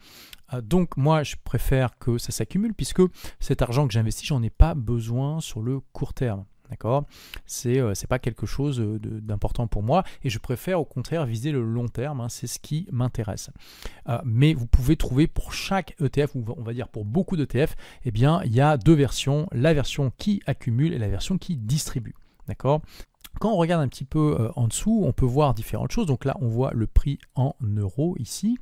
donc 0.61 0.95
moi 0.97 1.23
je 1.23 1.35
préfère 1.43 1.97
que 1.97 2.17
ça 2.17 2.31
s'accumule 2.31 2.73
puisque 2.73 3.01
cet 3.39 3.61
argent 3.61 3.87
que 3.87 3.93
j'investis, 3.93 4.27
j'en 4.27 4.43
ai 4.43 4.51
pas 4.51 4.75
besoin 4.75 5.41
sur 5.41 5.61
le 5.61 5.79
court 5.79 6.13
terme. 6.13 6.45
D'accord? 6.69 7.05
C'est 7.45 7.79
euh, 7.79 7.93
pas 8.09 8.19
quelque 8.19 8.45
chose 8.45 8.79
d'important 8.79 9.67
pour 9.67 9.83
moi 9.83 10.03
et 10.23 10.29
je 10.29 10.39
préfère 10.39 10.79
au 10.79 10.85
contraire 10.85 11.25
viser 11.25 11.51
le 11.51 11.63
long 11.63 11.87
terme, 11.87 12.21
hein, 12.21 12.29
c'est 12.29 12.47
ce 12.47 12.59
qui 12.59 12.87
m'intéresse. 12.91 13.49
Euh, 14.07 14.17
mais 14.25 14.53
vous 14.53 14.67
pouvez 14.67 14.95
trouver 14.95 15.27
pour 15.27 15.53
chaque 15.53 15.95
ETF, 16.01 16.35
ou 16.35 16.45
on 16.57 16.63
va 16.63 16.73
dire 16.73 16.87
pour 16.87 17.05
beaucoup 17.05 17.35
d'ETF, 17.37 17.75
eh 18.05 18.11
bien, 18.11 18.41
il 18.45 18.53
y 18.53 18.61
a 18.61 18.77
deux 18.77 18.93
versions, 18.93 19.47
la 19.51 19.73
version 19.73 20.11
qui 20.17 20.41
accumule 20.45 20.93
et 20.93 20.97
la 20.97 21.09
version 21.09 21.37
qui 21.37 21.57
distribue. 21.57 22.15
D'accord? 22.47 22.81
Quand 23.39 23.51
on 23.51 23.57
regarde 23.57 23.83
un 23.83 23.87
petit 23.87 24.05
peu 24.05 24.35
euh, 24.39 24.49
en 24.55 24.67
dessous, 24.67 25.03
on 25.05 25.13
peut 25.13 25.25
voir 25.25 25.53
différentes 25.53 25.91
choses. 25.91 26.07
Donc 26.07 26.25
là, 26.25 26.35
on 26.41 26.47
voit 26.47 26.71
le 26.73 26.87
prix 26.87 27.19
en 27.35 27.55
euros 27.61 28.15
ici. 28.19 28.57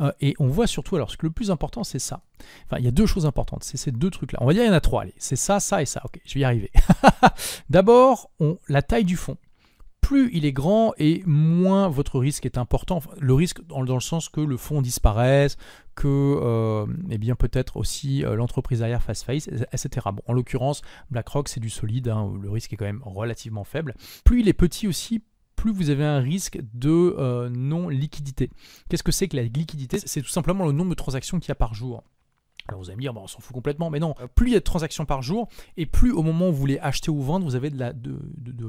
Euh, 0.00 0.12
et 0.20 0.34
on 0.38 0.48
voit 0.48 0.66
surtout, 0.66 0.96
alors 0.96 1.10
ce 1.10 1.16
que 1.16 1.26
le 1.26 1.32
plus 1.32 1.50
important, 1.50 1.84
c'est 1.84 1.98
ça. 1.98 2.20
Enfin, 2.66 2.78
il 2.78 2.84
y 2.84 2.88
a 2.88 2.92
deux 2.92 3.06
choses 3.06 3.26
importantes. 3.26 3.62
C'est 3.62 3.76
ces 3.76 3.92
deux 3.92 4.10
trucs-là. 4.10 4.38
On 4.42 4.46
va 4.46 4.52
dire 4.52 4.62
qu'il 4.62 4.70
y 4.70 4.74
en 4.74 4.76
a 4.76 4.80
trois. 4.80 5.02
Allez, 5.02 5.14
c'est 5.18 5.36
ça, 5.36 5.60
ça 5.60 5.80
et 5.82 5.86
ça. 5.86 6.02
Ok, 6.04 6.20
je 6.24 6.34
vais 6.34 6.40
y 6.40 6.44
arriver. 6.44 6.70
D'abord, 7.70 8.30
la 8.68 8.82
taille 8.82 9.04
du 9.04 9.16
fond 9.16 9.36
plus 10.06 10.30
il 10.32 10.44
est 10.44 10.52
grand 10.52 10.94
et 10.98 11.24
moins 11.26 11.88
votre 11.88 12.20
risque 12.20 12.46
est 12.46 12.58
important. 12.58 13.02
Le 13.18 13.34
risque 13.34 13.66
dans, 13.66 13.82
le 13.82 13.98
sens 13.98 14.28
que 14.28 14.40
le 14.40 14.56
fonds 14.56 14.80
disparaisse, 14.80 15.56
que 15.96 16.06
euh, 16.06 16.86
eh 17.10 17.18
bien 17.18 17.34
peut-être 17.34 17.76
aussi 17.76 18.24
euh, 18.24 18.36
l'entreprise 18.36 18.78
derrière 18.78 19.02
fasse 19.02 19.24
faillite, 19.24 19.50
etc. 19.72 20.06
En 20.28 20.32
l'occurrence, 20.32 20.82
BlackRock 21.10 21.48
c'est 21.48 21.58
du 21.58 21.70
solide, 21.70 22.06
hein, 22.06 22.32
le 22.40 22.48
risque 22.48 22.72
est 22.72 22.76
quand 22.76 22.84
même 22.84 23.02
relativement 23.04 23.64
faible. 23.64 23.96
Plus 24.24 24.42
il 24.42 24.48
est 24.48 24.52
petit 24.52 24.86
aussi, 24.86 25.24
plus 25.56 25.72
vous 25.72 25.90
avez 25.90 26.04
un 26.04 26.20
risque 26.20 26.60
de 26.72 27.16
euh, 27.18 27.48
non-liquidité. 27.48 28.50
Qu'est-ce 28.88 29.02
que 29.02 29.10
c'est 29.10 29.26
que 29.26 29.36
la 29.36 29.42
liquidité? 29.42 29.98
C'est 29.98 30.22
tout 30.22 30.28
simplement 30.28 30.66
le 30.66 30.72
nombre 30.72 30.90
de 30.90 30.94
transactions 30.94 31.40
qu'il 31.40 31.48
y 31.48 31.50
a 31.50 31.56
par 31.56 31.74
jour. 31.74 32.04
Alors 32.68 32.80
vous 32.80 32.88
allez 32.88 32.96
me 32.96 33.02
dire, 33.02 33.16
on 33.16 33.26
s'en 33.26 33.40
fout 33.40 33.54
complètement, 33.54 33.90
mais 33.90 34.00
non, 34.00 34.14
plus 34.34 34.48
il 34.48 34.52
y 34.52 34.56
a 34.56 34.58
de 34.58 34.64
transactions 34.64 35.04
par 35.04 35.22
jour, 35.22 35.48
et 35.76 35.86
plus 35.86 36.12
au 36.12 36.22
moment 36.22 36.48
où 36.48 36.52
vous 36.52 36.58
voulez 36.58 36.78
acheter 36.80 37.10
ou 37.10 37.22
vendre, 37.22 37.44
vous 37.44 37.54
avez 37.54 37.70
de, 37.70 37.78
la, 37.78 37.92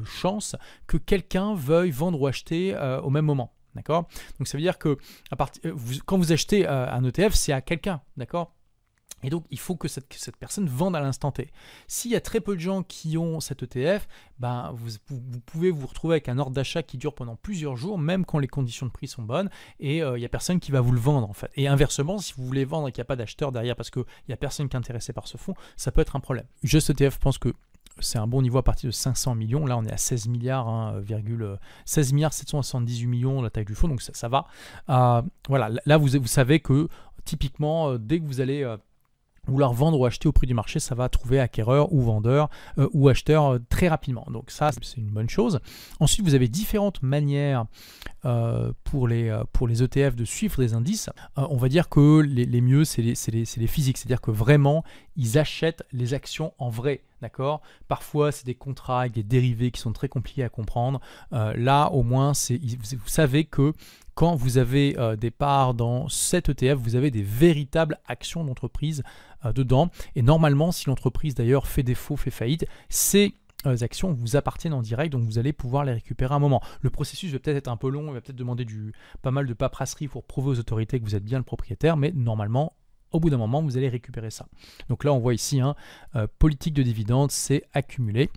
chance 0.05 0.55
que 0.85 0.97
quelqu'un 0.97 1.55
veuille 1.55 1.91
vendre 1.91 2.19
ou 2.21 2.27
acheter 2.27 2.75
euh, 2.75 3.01
au 3.01 3.09
même 3.09 3.25
moment. 3.25 3.53
D'accord? 3.75 4.07
Donc 4.39 4.47
ça 4.47 4.57
veut 4.57 4.63
dire 4.63 4.79
que 4.79 4.97
euh, 5.39 5.75
quand 6.05 6.17
vous 6.17 6.31
achetez 6.31 6.67
euh, 6.67 6.91
un 6.91 7.03
ETF, 7.03 7.33
c'est 7.33 7.51
à 7.53 7.61
quelqu'un. 7.61 8.01
D'accord? 8.15 8.56
Et 9.23 9.29
donc, 9.31 9.45
il 9.49 9.57
faut 9.57 9.75
que 9.75 9.87
cette, 9.87 10.07
personne 10.37 10.67
vende 10.67 10.95
à 10.95 10.99
l'instant 10.99 11.31
T. 11.31 11.49
S'il 11.87 12.11
y 12.11 12.15
a 12.15 12.21
très 12.21 12.39
peu 12.39 12.55
de 12.55 12.61
gens 12.61 12.83
qui 12.83 13.17
ont 13.17 13.39
cet 13.39 13.63
ETF, 13.63 14.07
ben, 14.37 14.71
vous, 14.75 14.91
pouvez 15.45 15.71
vous 15.71 15.87
retrouver 15.87 16.13
avec 16.13 16.29
un 16.29 16.37
ordre 16.37 16.51
d'achat 16.51 16.83
qui 16.83 16.97
dure 16.97 17.15
pendant 17.15 17.35
plusieurs 17.35 17.75
jours, 17.75 17.97
même 17.97 18.25
quand 18.25 18.37
les 18.37 18.47
conditions 18.47 18.85
de 18.85 18.91
prix 18.91 19.07
sont 19.07 19.23
bonnes, 19.23 19.49
et 19.79 20.03
euh, 20.03 20.17
il 20.17 20.19
n'y 20.19 20.25
a 20.25 20.29
personne 20.29 20.59
qui 20.59 20.71
va 20.71 20.81
vous 20.81 20.91
le 20.91 20.99
vendre 20.99 21.27
en 21.27 21.33
fait. 21.33 21.49
Et 21.55 21.67
inversement, 21.67 22.19
si 22.19 22.33
vous 22.37 22.45
voulez 22.45 22.63
vendre 22.63 22.89
et 22.89 22.91
qu'il 22.91 23.01
n'y 23.01 23.05
a 23.05 23.09
pas 23.09 23.15
d'acheteur 23.15 23.51
derrière 23.51 23.75
parce 23.75 23.89
qu'il 23.89 24.05
n'y 24.27 24.33
a 24.33 24.37
personne 24.37 24.69
qui 24.69 24.75
est 24.75 24.79
intéressé 24.79 25.13
par 25.13 25.27
ce 25.27 25.37
fonds, 25.37 25.55
ça 25.77 25.91
peut 25.91 26.01
être 26.01 26.15
un 26.15 26.19
problème. 26.19 26.45
Juste 26.61 26.91
ETF 26.91 27.17
pense 27.17 27.39
que 27.39 27.53
c'est 27.99 28.19
un 28.19 28.27
bon 28.27 28.43
niveau 28.43 28.59
à 28.59 28.63
partir 28.63 28.87
de 28.87 28.93
500 28.93 29.33
millions. 29.33 29.65
Là, 29.65 29.75
on 29.77 29.83
est 29.83 29.91
à 29.91 29.97
16 29.97 30.27
milliards, 30.27 30.93
16 31.85 32.11
hein, 32.11 32.13
milliards 32.13 32.33
778 32.33 33.07
millions 33.07 33.41
la 33.41 33.49
taille 33.49 33.65
du 33.65 33.73
fonds, 33.73 33.87
donc 33.87 34.03
ça, 34.03 34.27
va. 34.27 34.45
Euh, 34.89 35.23
voilà, 35.49 35.71
là, 35.87 35.97
vous, 35.97 36.09
vous 36.19 36.27
savez 36.27 36.59
que 36.59 36.87
typiquement, 37.25 37.89
euh, 37.89 37.97
dès 37.97 38.19
que 38.19 38.25
vous 38.25 38.41
allez 38.41 38.63
vouloir 39.47 39.73
vendre 39.73 39.99
ou 39.99 40.05
acheter 40.05 40.27
au 40.27 40.31
prix 40.31 40.47
du 40.47 40.53
marché, 40.53 40.79
ça 40.79 40.95
va 40.95 41.09
trouver 41.09 41.39
acquéreur 41.39 41.93
ou 41.93 42.01
vendeur 42.01 42.49
euh, 42.77 42.89
ou 42.93 43.09
acheteur 43.09 43.53
euh, 43.53 43.59
très 43.69 43.87
rapidement. 43.87 44.25
Donc 44.31 44.51
ça, 44.51 44.71
c'est 44.81 44.97
une 44.97 45.09
bonne 45.09 45.29
chose. 45.29 45.59
Ensuite, 45.99 46.25
vous 46.25 46.35
avez 46.35 46.47
différentes 46.47 47.01
manières 47.01 47.65
euh, 48.25 48.71
pour, 48.83 49.07
les, 49.07 49.35
pour 49.53 49.67
les 49.67 49.83
ETF 49.83 50.15
de 50.15 50.25
suivre 50.25 50.61
des 50.61 50.73
indices. 50.73 51.09
on 51.35 51.57
va 51.57 51.69
dire 51.69 51.89
que 51.89 52.19
les, 52.21 52.61
mieux, 52.61 52.83
c'est 52.83 53.01
les, 53.01 53.13
les, 53.31 53.67
physiques. 53.67 53.97
C'est-à-dire 53.97 54.21
que 54.21 54.31
vraiment, 54.31 54.83
ils 55.15 55.37
achètent 55.37 55.83
les 55.91 56.13
actions 56.13 56.53
en 56.57 56.69
vrai. 56.69 57.01
D'accord? 57.21 57.61
Parfois, 57.87 58.31
c'est 58.31 58.45
des 58.45 58.55
contrats 58.55 59.01
avec 59.01 59.13
des 59.13 59.23
dérivés 59.23 59.71
qui 59.71 59.81
sont 59.81 59.93
très 59.93 60.09
compliqués 60.09 60.43
à 60.43 60.49
comprendre. 60.49 60.99
là, 61.31 61.87
au 61.89 62.03
moins, 62.03 62.33
vous 62.33 63.07
savez 63.07 63.45
que 63.45 63.73
quand 64.13 64.35
vous 64.35 64.57
avez 64.57 64.95
des 65.19 65.31
parts 65.31 65.73
dans 65.73 66.09
cet 66.09 66.49
ETF, 66.49 66.77
vous 66.77 66.95
avez 66.95 67.11
des 67.11 67.21
véritables 67.23 67.99
actions 68.07 68.43
d'entreprise 68.43 69.03
euh, 69.45 69.53
dedans. 69.53 69.89
Et 70.15 70.21
normalement, 70.21 70.71
si 70.71 70.87
l'entreprise 70.87 71.35
d'ailleurs 71.35 71.67
fait 71.67 71.83
défaut, 71.83 72.15
fait 72.15 72.31
faillite, 72.31 72.65
ces 72.89 73.35
euh, 73.67 73.77
actions 73.81 74.11
vous 74.11 74.35
appartiennent 74.35 74.73
en 74.73 74.81
direct, 74.81 75.11
donc 75.11 75.23
vous 75.23 75.37
allez 75.37 75.53
pouvoir 75.53 75.85
les 75.85 75.93
récupérer 75.93 76.33
à 76.33 76.37
un 76.37 76.39
moment. 76.39 76.61
Le 76.81 76.89
processus 76.89 77.31
va 77.31 77.39
peut-être 77.39 77.57
être 77.57 77.67
un 77.67 77.77
peu 77.77 77.89
long, 77.89 78.07
il 78.07 78.13
va 78.13 78.21
peut-être 78.21 78.35
demander 78.35 78.65
du, 78.65 78.93
pas 79.21 79.29
mal 79.29 79.45
de 79.45 79.53
paperasserie 79.53 80.07
pour 80.07 80.23
prouver 80.23 80.49
aux 80.49 80.59
autorités 80.59 80.99
que 80.99 81.05
vous 81.05 81.15
êtes 81.15 81.23
bien 81.23 81.37
le 81.37 81.43
propriétaire, 81.43 81.97
mais 81.97 82.11
normalement, 82.15 82.73
au 83.11 83.19
bout 83.19 83.29
d'un 83.29 83.37
moment, 83.37 83.61
vous 83.61 83.77
allez 83.77 83.89
récupérer 83.89 84.29
ça. 84.29 84.47
Donc 84.89 85.03
là, 85.03 85.13
on 85.13 85.19
voit 85.19 85.33
ici, 85.33 85.59
hein, 85.59 85.75
euh, 86.15 86.27
politique 86.39 86.73
de 86.73 86.83
dividendes, 86.83 87.31
c'est 87.31 87.63
accumulé. 87.73 88.29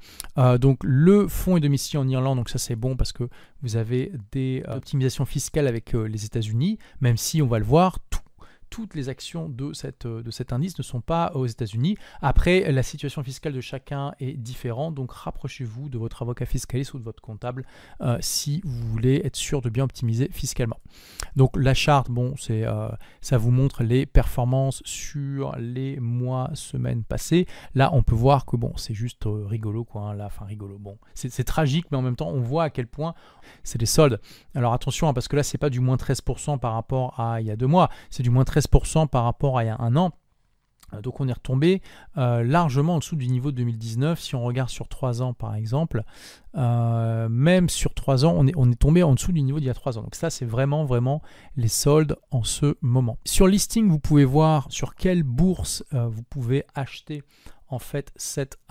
donc 0.60 0.78
le 0.82 1.28
fonds 1.28 1.56
est 1.56 1.60
domicilié 1.60 1.98
en 1.98 2.08
Irlande, 2.08 2.38
donc 2.38 2.48
ça 2.48 2.58
c'est 2.58 2.76
bon 2.76 2.96
parce 2.96 3.12
que 3.12 3.28
vous 3.62 3.76
avez 3.76 4.12
des 4.32 4.62
optimisations 4.68 5.24
fiscales 5.24 5.66
avec 5.66 5.92
les 5.92 6.24
États-Unis, 6.24 6.78
même 7.00 7.16
si 7.16 7.42
on 7.42 7.46
va 7.46 7.58
le 7.58 7.64
voir, 7.64 7.98
tout 8.10 8.20
toutes 8.70 8.94
les 8.94 9.08
actions 9.08 9.52
euh, 9.60 10.22
de 10.22 10.30
cet 10.30 10.52
indice 10.52 10.78
ne 10.78 10.82
sont 10.82 11.00
pas 11.00 11.32
aux 11.34 11.46
États-Unis. 11.46 11.96
Après, 12.22 12.70
la 12.72 12.82
situation 12.82 13.22
fiscale 13.22 13.52
de 13.52 13.60
chacun 13.60 14.12
est 14.20 14.32
différente, 14.32 14.94
donc 14.94 15.12
rapprochez-vous 15.12 15.88
de 15.88 15.98
votre 15.98 16.22
avocat 16.22 16.46
fiscaliste 16.46 16.94
ou 16.94 16.98
de 16.98 17.04
votre 17.04 17.20
comptable 17.20 17.66
euh, 18.00 18.16
si 18.20 18.60
vous 18.64 18.88
voulez 18.88 19.20
être 19.24 19.36
sûr 19.36 19.60
de 19.60 19.68
bien 19.68 19.84
optimiser 19.84 20.30
fiscalement. 20.32 20.78
Donc 21.36 21.56
la 21.56 21.74
charte, 21.74 22.10
bon, 22.10 22.34
c'est 22.36 22.64
euh, 22.64 22.88
ça 23.20 23.36
vous 23.36 23.50
montre 23.50 23.82
les 23.82 24.06
performances 24.06 24.82
sur 24.84 25.56
les 25.56 25.98
mois, 25.98 26.50
semaines 26.54 27.02
passées. 27.02 27.46
Là, 27.74 27.90
on 27.92 28.02
peut 28.02 28.14
voir 28.14 28.46
que 28.46 28.56
bon, 28.56 28.72
c'est 28.76 28.94
juste 28.94 29.24
rigolo, 29.26 29.84
quoi. 29.84 30.02
Hein, 30.02 30.14
là, 30.14 30.26
enfin 30.26 30.44
rigolo. 30.44 30.78
Bon, 30.78 30.96
c'est 31.14 31.44
tragique, 31.44 31.86
mais 31.90 31.98
en 31.98 32.02
même 32.02 32.16
temps, 32.16 32.28
on 32.28 32.40
voit 32.40 32.64
à 32.64 32.70
quel 32.70 32.86
point 32.86 33.14
c'est 33.64 33.78
des 33.78 33.86
soldes. 33.86 34.20
Alors 34.54 34.72
attention, 34.72 35.08
hein, 35.08 35.14
parce 35.14 35.26
que 35.28 35.36
là, 35.36 35.42
c'est 35.42 35.58
pas 35.58 35.70
du 35.70 35.80
moins 35.80 35.96
13% 35.96 36.58
par 36.58 36.74
rapport 36.74 37.18
à 37.18 37.40
il 37.40 37.46
y 37.46 37.50
a 37.50 37.56
deux 37.56 37.66
mois, 37.66 37.90
c'est 38.10 38.22
du 38.22 38.30
moins 38.30 38.44
13 38.44 38.59
par 38.68 39.24
rapport 39.24 39.58
à 39.58 39.64
il 39.64 39.66
y 39.66 39.70
a 39.70 39.76
un 39.80 39.96
an. 39.96 40.12
Euh, 40.94 41.00
donc 41.00 41.20
on 41.20 41.28
est 41.28 41.32
retombé 41.32 41.82
euh, 42.16 42.42
largement 42.42 42.96
en 42.96 42.98
dessous 42.98 43.16
du 43.16 43.28
niveau 43.28 43.50
de 43.50 43.56
2019. 43.56 44.20
Si 44.20 44.34
on 44.34 44.42
regarde 44.42 44.70
sur 44.70 44.88
3 44.88 45.22
ans 45.22 45.34
par 45.34 45.54
exemple, 45.54 46.02
euh, 46.56 47.28
même 47.28 47.68
sur 47.68 47.94
3 47.94 48.24
ans, 48.24 48.34
on 48.36 48.46
est, 48.46 48.52
on 48.56 48.70
est 48.70 48.78
tombé 48.78 49.02
en 49.02 49.14
dessous 49.14 49.32
du 49.32 49.42
niveau 49.42 49.58
d'il 49.60 49.66
y 49.66 49.70
a 49.70 49.74
3 49.74 49.98
ans. 49.98 50.02
Donc 50.02 50.14
ça 50.14 50.30
c'est 50.30 50.44
vraiment 50.44 50.84
vraiment 50.84 51.22
les 51.56 51.68
soldes 51.68 52.16
en 52.30 52.42
ce 52.42 52.76
moment. 52.80 53.18
Sur 53.24 53.46
listing, 53.46 53.88
vous 53.88 54.00
pouvez 54.00 54.24
voir 54.24 54.66
sur 54.70 54.94
quelle 54.94 55.22
bourse 55.22 55.84
vous 55.92 56.22
pouvez 56.22 56.64
acheter 56.74 57.22
en 57.70 57.78
fait 57.78 58.12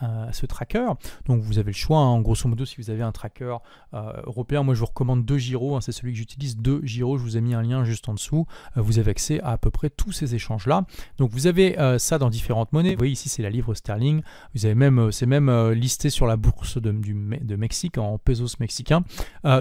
euh, 0.04 0.32
ce 0.32 0.46
tracker. 0.46 0.88
Donc 1.26 1.42
vous 1.42 1.58
avez 1.58 1.72
le 1.72 1.76
choix, 1.78 2.00
hein. 2.00 2.08
en 2.08 2.22
grosso 2.22 2.48
modo, 2.48 2.66
si 2.66 2.76
vous 2.78 2.90
avez 2.90 3.02
un 3.02 3.12
tracker 3.12 3.58
euh, 3.94 4.14
européen, 4.26 4.64
moi 4.64 4.76
je 4.76 4.82
vous 4.82 4.86
recommande 4.86 5.26
deux 5.26 5.38
Giro, 5.38 5.76
hein. 5.76 5.82
c'est 5.82 5.92
celui 5.92 6.12
que 6.12 6.18
j'utilise, 6.18 6.58
deux 6.58 6.82
Giro, 6.84 7.18
je 7.18 7.24
vous 7.24 7.38
ai 7.38 7.42
mis 7.42 7.54
un 7.54 7.62
lien 7.62 7.84
juste 7.84 8.08
en 8.10 8.14
dessous, 8.14 8.46
euh, 8.78 8.82
vous 8.82 9.00
avez 9.00 9.12
accès 9.12 9.42
à 9.42 9.50
à 9.50 9.58
peu 9.58 9.72
près 9.72 9.90
tous 9.90 10.12
ces 10.12 10.36
échanges-là. 10.36 10.86
Donc 11.18 11.32
vous 11.32 11.48
avez 11.48 11.76
ça 11.98 12.18
dans 12.18 12.30
différentes 12.30 12.72
monnaies, 12.72 12.92
vous 12.92 13.00
voyez 13.00 13.14
ici 13.14 13.28
c'est 13.28 13.42
la 13.42 13.50
livre 13.50 13.74
sterling, 13.74 14.22
vous 14.54 14.66
avez 14.66 14.76
même, 14.76 15.12
c'est 15.12 15.26
même 15.26 15.72
listé 15.72 16.10
sur 16.10 16.28
la 16.28 16.38
bourse 16.38 16.78
de, 16.78 16.92
du, 16.92 17.14
Mexique, 17.14 17.98
en 17.98 18.18
pesos 18.20 18.60
mexicains. 18.60 19.04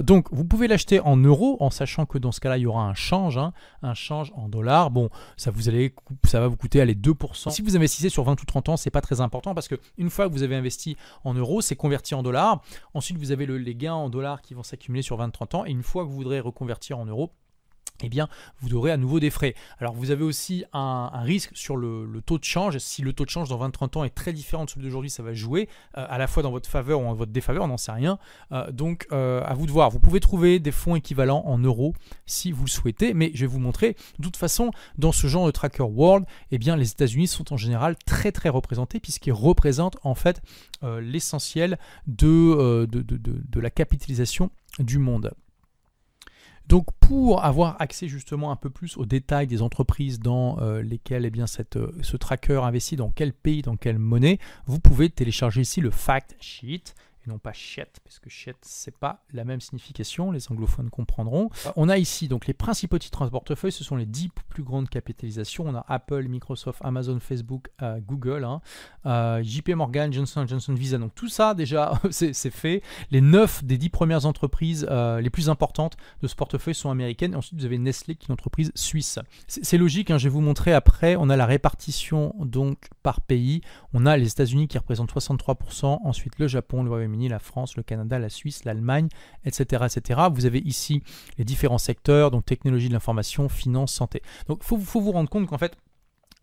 donc 0.03 0.29
vous 0.31 0.45
pouvez 0.45 0.69
l'acheter 0.69 1.01
en 1.01 1.17
euros, 1.17 1.57
en 1.61 1.71
sachant 1.71 2.07
que 2.07 2.19
dans 2.19 2.33
ce 2.33 2.41
cas-là 2.41 2.59
il 2.59 2.63
y 2.63 2.67
aura 2.67 2.85
un 2.85 2.95
change, 2.95 3.39
hein. 3.39 3.53
un 3.83 3.95
change 3.95 4.31
en 4.37 4.49
dollars. 4.49 4.91
Bon, 4.91 5.09
ça, 5.37 5.51
vous 5.51 5.69
allez, 5.69 5.95
ça 6.25 6.41
va 6.41 6.49
vous 6.49 6.57
coûter 6.57 6.81
allez, 6.81 6.95
2%. 6.95 7.51
Si 7.51 7.63
vous 7.63 7.77
investissez 7.77 8.11
sur 8.11 8.25
20 8.25 8.41
ou 8.41 8.45
30 8.45 8.69
ans, 8.69 8.77
c'est 8.77 8.91
pas 8.91 9.01
très 9.01 9.21
important 9.21 9.28
important 9.29 9.55
parce 9.55 9.69
qu'une 9.69 10.11
fois 10.11 10.29
que 10.29 10.33
vous 10.33 10.43
avez 10.43 10.57
investi 10.57 10.97
en 11.25 11.35
euros, 11.35 11.61
c'est 11.61 11.77
converti 11.77 12.15
en 12.15 12.23
dollars. 12.23 12.63
Ensuite, 12.95 13.19
vous 13.19 13.31
avez 13.31 13.47
les 13.47 13.75
gains 13.75 13.95
en 13.95 14.11
dollars 14.11 14.43
qui 14.43 14.55
vont 14.55 14.65
s'accumuler 14.65 15.03
sur 15.03 15.17
20-30 15.19 15.57
ans. 15.57 15.65
Et 15.67 15.71
une 15.71 15.83
fois 15.85 16.05
que 16.05 16.09
vous 16.09 16.17
voudrez 16.17 16.41
reconvertir 16.41 16.99
en 16.99 17.07
euros, 17.07 17.33
eh 18.03 18.09
bien, 18.09 18.29
vous 18.61 18.75
aurez 18.75 18.93
à 18.93 18.97
nouveau 18.97 19.21
des 19.21 19.31
frais. 19.31 19.55
Alors, 19.79 19.95
vous 19.95 20.11
avez 20.11 20.23
aussi 20.23 20.65
un, 20.73 21.11
risque 21.23 21.51
sur 21.55 21.77
le, 21.77 22.09
taux 22.25 22.39
de 22.39 22.45
change. 22.45 22.79
Si 22.79 23.03
le 23.03 23.13
taux 23.13 23.25
de 23.25 23.31
change 23.31 23.49
dans 23.49 23.69
20-30 23.69 23.99
ans 23.99 24.05
est 24.05 24.15
très 24.15 24.33
différent 24.33 24.65
de 24.65 24.71
celui 24.71 24.85
d'aujourd'hui, 24.85 25.11
ça 25.11 25.23
va 25.23 25.35
jouer 25.35 25.69
euh, 25.97 26.07
à 26.09 26.19
la 26.19 26.27
fois 26.27 26.43
dans 26.43 26.51
votre 26.51 26.69
faveur 26.69 27.01
ou 27.01 27.07
en 27.07 27.15
votre 27.15 27.33
défaveur, 27.33 27.65
on 27.65 27.69
n'en 27.69 27.77
sait 27.77 27.93
rien. 27.93 28.19
Euh, 28.53 28.71
donc, 28.71 29.07
euh, 29.13 29.43
à 29.45 29.55
vous 29.55 29.67
de 29.67 29.73
voir. 29.73 29.91
Vous 29.91 29.99
pouvez 29.99 30.21
trouver 30.21 30.59
des 30.59 30.71
fonds 30.71 30.95
équivalents 30.95 31.43
en 31.47 31.59
euros 31.59 31.95
si 32.27 32.53
vous 32.53 32.65
le 32.65 32.71
souhaitez, 32.71 33.15
mais 33.15 33.31
je 33.35 33.41
vais 33.41 33.47
vous 33.47 33.59
montrer. 33.59 33.97
De 34.19 34.25
toute 34.25 34.37
façon, 34.37 34.71
dans 34.97 35.13
ce 35.13 35.27
genre 35.27 35.47
de 35.47 35.51
tracker 35.51 35.83
world, 35.83 36.25
eh 36.51 36.59
bien, 36.59 36.77
les 36.77 36.91
États-Unis 36.91 37.27
sont 37.27 37.53
en 37.53 37.57
général 37.57 37.97
très 38.07 38.33
très 38.33 38.49
représentés 38.49 39.01
puisqu'ils 39.01 39.33
représentent 39.33 39.99
en 40.03 40.15
fait 40.15 40.41
l'essentiel 41.01 41.79
de, 42.07 42.87
de 42.87 43.61
la 43.61 43.71
capitalisation 43.71 44.51
du 44.79 44.99
monde. 44.99 45.33
Donc 46.69 46.93
pour 47.01 47.45
avoir 47.45 47.81
accès 47.81 48.09
justement 48.09 48.53
un 48.53 48.57
peu 48.57 48.69
plus 48.69 48.99
aux 48.99 49.07
détails 49.07 49.47
des 49.47 49.63
entreprises 49.63 50.21
dans 50.21 50.59
euh, 50.61 50.83
lesquelles 50.83 51.25
eh 51.25 51.31
bien, 51.31 51.47
cette, 51.47 51.77
euh, 51.77 51.93
ce 52.03 52.19
tracker 52.19 52.61
investit, 52.63 52.97
dans 52.97 53.11
quel 53.11 53.33
pays, 53.33 53.63
dans 53.63 53.77
quelle 53.77 53.99
monnaie, 53.99 54.39
vous 54.67 54.79
pouvez 54.79 55.09
télécharger 55.09 55.63
ici 55.63 55.81
le 55.81 55.91
fact 55.91 56.37
sheet 56.41 56.95
non 57.29 57.39
pas 57.39 57.53
shit, 57.53 58.01
parce 58.03 58.19
que 58.19 58.31
shit, 58.31 58.57
c'est 58.63 58.97
pas 58.97 59.23
la 59.33 59.45
même 59.45 59.61
signification, 59.61 60.33
les 60.33 60.51
anglophones 60.51 60.91
comprendront. 60.91 61.51
Euh, 61.67 61.73
on 61.77 61.89
a 61.89 61.99
ici 61.99 62.27
donc 62.27 62.47
les 62.47 62.55
principaux 62.55 62.99
titres 62.99 63.23
en 63.23 63.29
portefeuille, 63.29 63.71
ce 63.71 63.85
sont 63.85 63.97
les 63.97 64.07
10 64.07 64.31
plus 64.59 64.65
grandes 64.65 64.89
capitalisations. 64.89 65.67
On 65.69 65.75
a 65.77 65.85
Apple, 65.87 66.27
Microsoft, 66.27 66.81
Amazon, 66.83 67.21
Facebook, 67.21 67.69
euh, 67.81 68.01
Google, 68.01 68.43
hein. 68.43 68.61
euh, 69.07 69.41
JP 69.41 69.69
Morgan, 69.77 70.13
Johnson 70.13 70.45
Johnson, 70.49 70.75
Visa. 70.75 70.99
Donc 70.99 71.15
tout 71.15 71.29
ça, 71.29 71.55
déjà, 71.55 71.93
c'est 72.11 72.51
fait. 72.51 72.83
Les 73.13 73.21
9 73.21 73.63
des 73.63 73.79
10 73.79 73.89
premières 73.91 74.27
entreprises 74.27 74.85
les 74.89 75.31
plus 75.31 75.49
importantes 75.49 75.97
de 76.23 76.27
ce 76.27 76.35
portefeuille 76.35 76.75
sont 76.75 76.91
américaines. 76.91 77.35
Et 77.35 77.37
ensuite, 77.37 77.61
vous 77.61 77.67
avez 77.67 77.79
Nestlé, 77.79 78.17
qui 78.17 78.25
est 78.25 78.29
une 78.29 78.33
entreprise 78.33 78.73
suisse. 78.75 79.21
C'est 79.47 79.79
logique, 79.79 80.11
hein, 80.11 80.19
je 80.19 80.25
vais 80.25 80.33
vous 80.33 80.41
montrer 80.41 80.73
après. 80.73 81.15
On 81.15 81.31
a 81.31 81.37
la 81.37 81.47
répartition 81.47 82.35
donc 82.41 82.89
par 83.05 83.21
pays. 83.21 83.61
On 83.95 84.07
a 84.07 84.17
les 84.17 84.29
États-Unis 84.29 84.67
qui 84.67 84.77
représentent 84.77 85.13
63%, 85.13 85.99
ensuite 86.03 86.41
le 86.41 86.49
Japon, 86.49 86.83
le 86.83 86.91
Royaume-Uni, 86.91 87.29
la 87.29 87.39
France, 87.39 87.77
le 87.77 87.85
Canada, 87.85 88.19
la 88.19 88.29
Suisse, 88.29 88.65
l'Allemagne, 88.65 89.09
etc., 89.45 89.85
etc. 89.85 90.23
Vous 90.33 90.47
avez 90.47 90.59
ici 90.59 91.05
les 91.39 91.45
différents 91.45 91.79
secteurs, 91.79 92.33
donc 92.33 92.45
technologie 92.45 92.89
de 92.89 92.95
l'information, 92.95 93.49
finance, 93.49 93.93
santé. 93.93 94.23
Donc 94.49 94.61
il 94.63 94.67
faut, 94.67 95.01
vous 95.01 95.13
rendre 95.13 95.31
compte 95.31 95.47
qu'en 95.47 95.59
fait, 95.59 95.77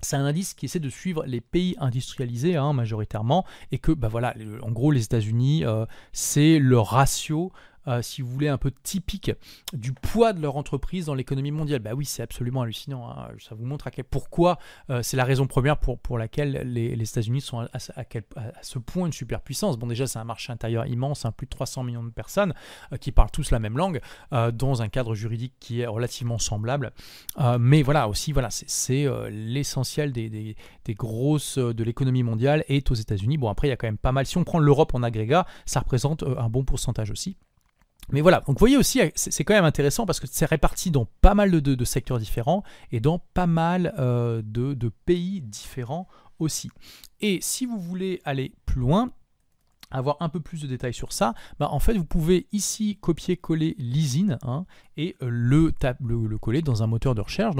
c'est 0.02 0.16
un 0.16 0.26
indice 0.26 0.54
qui 0.54 0.66
essaie 0.66 0.80
de 0.80 0.90
suivre 0.90 1.26
les 1.26 1.42
pays 1.42 1.76
industrialisés 1.80 2.56
hein, 2.56 2.74
majoritairement 2.74 3.46
et 3.72 3.80
que 3.80 3.92
bah 3.92 4.08
voilà 4.08 4.36
en 4.62 4.72
gros 4.72 4.92
les 4.92 5.04
États-Unis 5.04 5.66
euh, 5.66 5.86
c'est 6.12 6.60
le 6.60 6.80
ratio 6.80 7.52
euh, 7.88 8.02
si 8.02 8.22
vous 8.22 8.30
voulez, 8.30 8.48
un 8.48 8.58
peu 8.58 8.72
typique 8.84 9.32
du 9.74 9.94
poids 9.94 10.34
de 10.34 10.42
leur 10.42 10.58
entreprise 10.58 11.06
dans 11.06 11.14
l'économie 11.14 11.52
mondiale. 11.52 11.80
Bah 11.80 11.94
oui, 11.94 12.06
c'est 12.06 12.24
absolument 12.24 12.62
hallucinant. 12.62 13.10
Hein. 13.10 13.30
Ça 13.40 13.56
vous 13.56 13.66
montre 13.66 13.88
à 13.88 13.92
quel, 13.92 14.06
pourquoi 14.06 14.58
euh, 14.90 15.02
c'est 15.04 15.18
la 15.18 15.26
raison 15.26 15.48
première 15.48 15.78
pour, 15.78 16.00
pour 16.00 16.18
laquelle 16.18 16.62
les, 16.66 16.94
États-Unis 16.94 17.42
sont 17.42 17.60
à, 17.60 17.70
à, 17.96 18.04
ce 18.62 18.80
point 18.80 19.06
une 19.06 19.14
superpuissance. 19.14 19.78
Bon, 19.78 19.88
déjà, 19.88 20.08
c'est 20.08 20.20
un 20.20 20.24
marché 20.24 20.52
intérieur 20.52 20.88
immense, 20.88 21.26
hein, 21.26 21.32
plus 21.32 21.46
de 21.46 21.52
300 21.52 21.84
millions 21.84 22.04
de 22.04 22.10
personnes 22.10 22.54
euh, 22.92 22.98
qui 22.98 23.12
parlent 23.12 23.32
tous 23.32 23.52
la 23.52 23.60
même 23.60 23.78
langue, 23.78 24.02
dans 24.54 24.82
un 24.82 24.90
cadre 24.90 25.16
juridique 25.16 25.54
qui 25.60 25.82
est 25.82 25.86
relativement 25.86 26.38
semblable. 26.38 26.92
mais 27.60 27.82
voilà, 27.82 28.08
aussi, 28.08 28.32
voilà, 28.32 28.50
c'est 28.50 29.08
l'essentiel 29.30 30.12
des, 30.12 30.30
des, 30.30 30.56
des, 30.86 30.94
grosses 30.94 31.58
de 31.58 31.84
l'économie 31.84 32.24
mondiale 32.24 32.64
est 32.68 32.90
aux 32.92 32.96
États-Unis. 32.96 33.38
Bon, 33.38 33.50
après, 33.50 33.68
il 33.68 33.72
y 33.72 33.74
a 33.74 33.78
quand 33.78 33.88
même 33.88 33.98
pas 33.98 34.12
mal. 34.12 34.26
Si 34.26 34.38
on 34.38 34.44
prend 34.44 34.60
l'Europe 34.60 34.94
en 34.94 35.04
agrégat, 35.04 35.46
ça 35.66 35.80
représente 35.80 36.24
un 36.24 36.50
bon 36.50 36.64
pourcentage 36.64 37.12
aussi. 37.12 37.38
Mais 38.12 38.22
voilà, 38.22 38.38
donc 38.42 38.56
vous 38.56 38.60
voyez 38.60 38.78
aussi, 38.78 39.02
c'est 39.16 39.44
quand 39.44 39.54
même 39.54 39.66
intéressant 39.66 40.06
parce 40.06 40.20
que 40.20 40.28
c'est 40.30 40.46
réparti 40.46 40.92
dans 40.92 41.08
pas 41.22 41.34
mal 41.34 41.50
de, 41.50 41.86
secteurs 41.86 42.20
différents 42.20 42.64
et 42.92 43.00
dans 43.00 43.20
pas 43.20 43.48
mal 43.48 43.94
euh, 44.00 44.42
de, 44.44 44.92
pays 45.06 45.42
différents 45.42 46.08
aussi. 46.40 46.70
Et 47.22 47.40
si 47.42 47.66
vous 47.66 47.80
voulez 47.80 48.22
aller 48.26 48.54
plus 48.66 48.82
loin, 48.82 49.12
avoir 49.92 50.18
un 50.20 50.30
peu 50.30 50.40
plus 50.40 50.62
de 50.62 50.68
détails 50.68 50.94
sur 50.94 51.14
ça, 51.14 51.34
bah 51.60 51.70
en 51.72 51.80
fait 51.80 51.94
vous 51.94 52.06
pouvez 52.06 52.48
ici 52.52 52.98
copier-coller 53.00 53.76
l'ISIN 53.78 54.38
hein, 54.42 54.66
et 54.98 55.16
le, 55.22 55.72
le, 56.00 56.28
le, 56.28 56.38
coller 56.38 56.62
dans 56.62 56.84
un 56.84 56.88
moteur 56.88 57.16
de 57.16 57.22
recherche. 57.22 57.56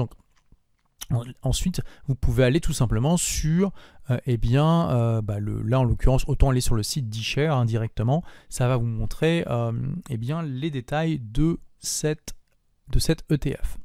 Ensuite, 1.42 1.82
vous 2.08 2.16
pouvez 2.16 2.44
aller 2.44 2.60
tout 2.60 2.72
simplement 2.72 3.16
sur, 3.16 3.72
euh, 4.10 4.18
eh 4.26 4.36
bien, 4.36 4.90
euh, 4.90 5.22
bah, 5.22 5.36
là 5.40 5.78
en 5.78 5.84
l'occurrence, 5.84 6.24
autant 6.26 6.50
aller 6.50 6.60
sur 6.60 6.74
le 6.74 6.82
site 6.82 7.08
d'eShare 7.08 7.56
indirectement, 7.56 8.24
ça 8.48 8.66
va 8.66 8.76
vous 8.76 8.86
montrer 8.86 9.44
euh, 9.46 9.72
eh 10.10 10.16
bien, 10.16 10.42
les 10.42 10.70
détails 10.70 11.20
de 11.20 11.60
cette, 11.78 12.34
de 12.88 12.98
cette 12.98 13.24
ETF. 13.30 13.78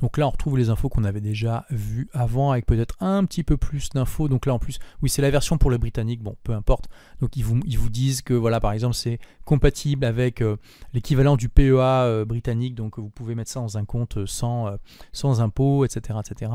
Donc 0.00 0.18
là, 0.18 0.26
on 0.26 0.30
retrouve 0.30 0.58
les 0.58 0.70
infos 0.70 0.88
qu'on 0.88 1.04
avait 1.04 1.20
déjà 1.20 1.66
vues 1.70 2.08
avant 2.12 2.52
avec 2.52 2.66
peut-être 2.66 2.96
un 3.00 3.24
petit 3.24 3.42
peu 3.44 3.56
plus 3.56 3.90
d'infos. 3.90 4.28
Donc 4.28 4.46
là, 4.46 4.54
en 4.54 4.58
plus, 4.58 4.78
oui, 5.02 5.08
c'est 5.08 5.22
la 5.22 5.30
version 5.30 5.58
pour 5.58 5.70
le 5.70 5.78
britannique, 5.78 6.22
bon, 6.22 6.36
peu 6.42 6.52
importe. 6.52 6.88
Donc 7.20 7.36
ils 7.36 7.44
vous, 7.44 7.88
disent 7.90 8.22
que, 8.22 8.34
voilà, 8.34 8.60
par 8.60 8.72
exemple, 8.72 8.94
c'est 8.94 9.18
compatible 9.44 10.04
avec 10.04 10.40
euh, 10.40 10.56
l'équivalent 10.92 11.36
du 11.36 11.48
PEA 11.48 12.04
euh, 12.04 12.24
britannique. 12.24 12.74
Donc 12.74 12.98
vous 12.98 13.10
pouvez 13.10 13.34
mettre 13.34 13.50
ça 13.50 13.60
dans 13.60 13.78
un 13.78 13.84
compte 13.84 14.26
sans, 14.26 14.70
sans 15.12 15.40
impôt, 15.40 15.84
etc. 15.84 16.18
etc. 16.20 16.52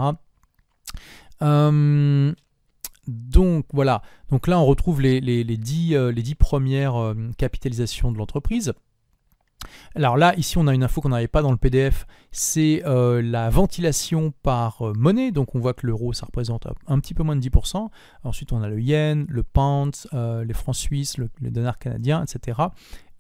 donc 3.07 3.65
voilà, 3.73 4.01
donc 4.29 4.47
là 4.47 4.59
on 4.59 4.65
retrouve 4.65 5.01
les, 5.01 5.21
les, 5.21 5.43
les, 5.43 5.57
10, 5.57 5.95
les 6.11 6.23
10 6.23 6.35
premières 6.35 7.13
capitalisations 7.37 8.11
de 8.11 8.17
l'entreprise. 8.17 8.73
Alors 9.95 10.17
là, 10.17 10.35
ici, 10.35 10.57
on 10.57 10.67
a 10.67 10.73
une 10.73 10.83
info 10.83 11.01
qu'on 11.01 11.09
n'avait 11.09 11.27
pas 11.27 11.41
dans 11.41 11.51
le 11.51 11.57
PDF, 11.57 12.05
c'est 12.31 12.83
euh, 12.85 13.21
la 13.21 13.49
ventilation 13.49 14.33
par 14.43 14.81
euh, 14.81 14.93
monnaie. 14.95 15.31
Donc 15.31 15.55
on 15.55 15.59
voit 15.59 15.73
que 15.73 15.87
l'euro, 15.87 16.13
ça 16.13 16.25
représente 16.25 16.67
un 16.87 16.99
petit 16.99 17.13
peu 17.13 17.23
moins 17.23 17.35
de 17.35 17.41
10%. 17.41 17.89
Ensuite, 18.23 18.51
on 18.51 18.61
a 18.61 18.69
le 18.69 18.81
yen, 18.81 19.25
le 19.29 19.43
pound, 19.43 19.93
euh, 20.13 20.43
les 20.43 20.53
francs 20.53 20.75
suisses, 20.75 21.17
le, 21.17 21.29
le 21.41 21.51
dollar 21.51 21.79
canadien, 21.79 22.23
etc., 22.23 22.59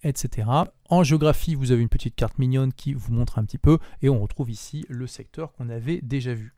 etc. 0.03 0.47
En 0.89 1.03
géographie, 1.03 1.55
vous 1.55 1.71
avez 1.71 1.81
une 1.81 1.89
petite 1.89 2.15
carte 2.15 2.37
mignonne 2.37 2.73
qui 2.73 2.93
vous 2.93 3.11
montre 3.13 3.39
un 3.39 3.45
petit 3.45 3.57
peu. 3.57 3.79
Et 4.01 4.09
on 4.09 4.19
retrouve 4.19 4.51
ici 4.51 4.85
le 4.89 5.07
secteur 5.07 5.53
qu'on 5.53 5.69
avait 5.69 5.99
déjà 6.01 6.33
vu. 6.33 6.55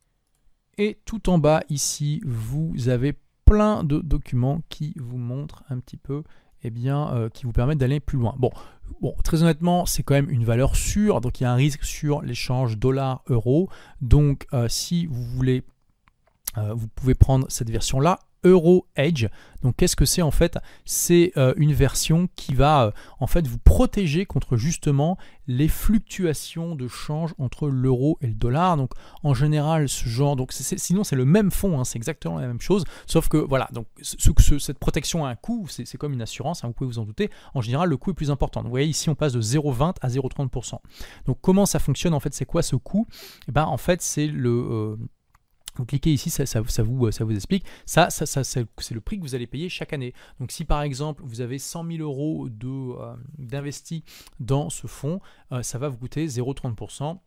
Et 0.77 1.00
tout 1.06 1.30
en 1.30 1.39
bas, 1.39 1.63
ici, 1.70 2.22
vous 2.25 2.89
avez 2.89 3.18
plein 3.46 3.84
de 3.84 4.00
documents 4.00 4.62
qui 4.68 4.94
vous 4.98 5.18
montrent 5.18 5.63
un 5.70 5.80
petit 5.80 5.98
peu 5.98 6.24
eh 6.64 6.70
bien, 6.70 7.14
euh, 7.14 7.30
qui 7.30 7.46
vous 7.46 7.52
permettent 7.52 7.78
d'aller 7.78 8.00
plus 8.00 8.18
loin. 8.18 8.36
Bon, 8.38 8.52
bon, 9.02 9.16
très 9.24 9.42
honnêtement, 9.44 9.86
c'est 9.86 10.04
quand 10.04 10.16
même 10.16 10.30
une 10.30 10.46
valeur 10.46 10.76
sûre, 10.76 11.22
donc 11.22 11.40
il 11.40 11.44
y 11.44 11.46
a 11.46 11.52
un 11.52 11.56
risque 11.56 11.84
sur 11.84 12.22
l'échange 12.22 12.78
dollar-euro. 12.78 13.70
Donc, 14.02 14.48
euh, 14.54 14.68
si 14.68 15.06
vous 15.06 15.24
voulez, 15.24 15.64
euh, 16.58 16.74
vous 16.74 16.88
pouvez 16.88 17.16
prendre 17.16 17.46
cette 17.50 17.70
version-là 17.70 18.20
Euro 18.44 18.88
Edge. 18.96 19.27
Donc 19.63 19.75
qu'est-ce 19.77 19.96
que 19.96 20.06
c'est 20.06 20.22
en 20.22 20.32
fait? 20.32 20.58
C'est 20.86 21.32
euh, 21.38 21.53
une 21.58 21.74
version 21.74 22.29
qui 22.36 22.53
va 22.53 22.86
euh, 22.86 22.91
en 23.20 23.27
fait 23.27 23.48
vous 23.48 23.58
protéger 23.58 24.25
contre 24.25 24.56
justement 24.56 25.17
les 25.48 25.67
fluctuations 25.67 26.75
de 26.75 26.88
change 26.88 27.34
entre 27.38 27.67
l'euro 27.67 28.17
et 28.22 28.27
le 28.27 28.34
dollar. 28.34 28.77
Donc 28.77 28.91
en 29.24 29.34
général 29.34 29.89
ce 29.89 30.08
genre, 30.08 30.36
donc 30.36 30.51
sinon 30.53 31.03
c'est 31.03 31.15
le 31.15 31.25
même 31.25 31.51
fond, 31.51 31.79
hein, 31.79 31.84
c'est 31.84 31.98
exactement 31.98 32.39
la 32.39 32.48
même 32.48 32.62
chose, 32.62 32.84
sauf 33.08 33.27
que 33.29 33.38
voilà, 33.38 33.67
donc 33.72 33.88
ce, 34.01 34.60
cette 34.60 34.79
protection 34.79 35.25
a 35.25 35.29
un 35.29 35.36
coût, 35.36 35.67
c'est 35.70 35.98
comme 35.98 36.13
une 36.13 36.22
assurance, 36.22 36.63
hein, 36.63 36.67
vous 36.67 36.74
pouvez 36.74 36.89
vous 36.89 37.00
en 37.00 37.06
douter. 37.06 37.29
En 37.53 37.62
général 37.62 37.89
le 37.89 37.98
coût 37.98 38.12
est 38.12 38.15
plus 38.15 38.32
important. 38.32 38.62
Vous 38.62 38.70
voyez 38.70 38.88
ici 38.88 39.10
on 39.10 39.15
passe 39.15 39.34
de 39.34 39.41
0,20 39.41 39.96
à 40.01 40.08
0,30%. 40.08 40.79
Donc 41.25 41.39
comment 41.41 41.65
ça 41.65 41.79
fonctionne 41.79 42.13
en 42.13 42.20
fait? 42.20 42.34
C'est 42.34 42.46
quoi 42.46 42.62
ce 42.62 42.75
coût? 42.75 43.08
Et 43.10 43.46
eh 43.50 43.51
ben 43.51 43.65
en 43.65 43.77
fait 43.77 44.01
c'est 44.01 44.27
le 44.27 44.50
euh, 44.50 44.98
vous 45.77 45.86
cliquez 45.86 46.13
ici, 46.13 46.29
ça, 46.29 46.46
ça, 46.46 46.62
vous, 46.62 47.07
explique. 47.07 47.65
Ça 47.86 48.10
c'est 48.10 48.91
le 48.91 49.01
prix 49.01 49.17
que 49.17 49.24
vous 49.24 49.36
allez 49.36 49.48
payer 49.48 49.69
chaque 49.69 49.93
année. 49.93 50.13
Donc 50.39 50.51
si 50.51 50.65
par 50.65 50.81
exemple 50.81 51.22
vous 51.25 51.41
avez 51.41 51.60
100 51.60 51.86
000 51.91 52.03
euros 52.03 52.48
euh, 52.48 53.15
d'investis 53.38 54.03
dans 54.39 54.69
ce 54.69 54.88
fonds, 54.88 55.22
euh, 55.51 55.63
ça 55.63 55.77
va 55.77 55.89
vous 55.89 55.98
coûter 55.98 56.25
0,30%. 56.27 57.19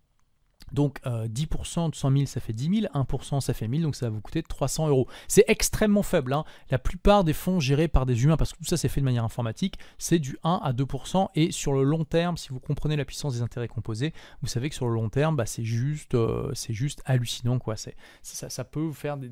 Donc 0.73 1.01
10% 1.05 1.87
euh, 1.87 1.89
de 1.91 1.95
100 1.95 2.11
000, 2.13 2.27
ça 2.27 2.41
fait 2.41 2.53
10 2.53 2.81
000, 2.83 2.93
1% 2.95 3.41
ça 3.41 3.55
fait 3.55 3.69
1000, 3.69 3.83
donc 3.83 3.97
ça 3.97 4.07
va 4.07 4.11
vous 4.11 4.21
coûter 4.21 4.43
300 4.43 4.89
euros. 4.89 5.07
C'est 5.29 5.45
extrêmement 5.49 6.03
faible. 6.03 6.33
Hein. 6.33 6.45
La 6.71 6.79
plupart 6.79 7.25
des 7.25 7.33
fonds 7.33 7.61
gérés 7.61 7.89
par 7.89 8.07
des 8.07 8.25
humains, 8.25 8.37
parce 8.37 8.53
que 8.53 8.59
tout 8.59 8.65
ça 8.65 8.77
c'est 8.77 8.89
fait 8.89 9.01
de 9.01 9.05
manière 9.05 9.25
informatique, 9.25 9.79
c'est 9.99 10.19
du 10.19 10.39
1 10.45 10.61
à 10.63 10.73
2%. 10.73 11.29
Et 11.35 11.53
sur 11.53 11.73
le 11.73 11.83
long 11.83 12.05
terme, 12.05 12.37
si 12.37 12.51
vous 12.51 12.61
comprenez 12.61 12.97
la 12.97 13.05
puissance 13.05 13.35
des 13.35 13.43
intérêts 13.43 13.69
composés, 13.69 14.13
vous 14.43 14.49
savez 14.49 14.69
que 14.69 14.75
sur 14.75 14.87
le 14.87 14.95
long 14.95 15.09
terme, 15.09 15.37
bah, 15.37 15.47
c'est 15.47 15.65
juste, 15.65 16.15
euh, 16.15 16.53
juste 16.69 17.03
hallucinant. 17.05 17.59
Quoi. 17.59 17.75
Ça, 18.23 18.65
peut 18.65 18.93
faire 18.93 19.17
des 19.17 19.31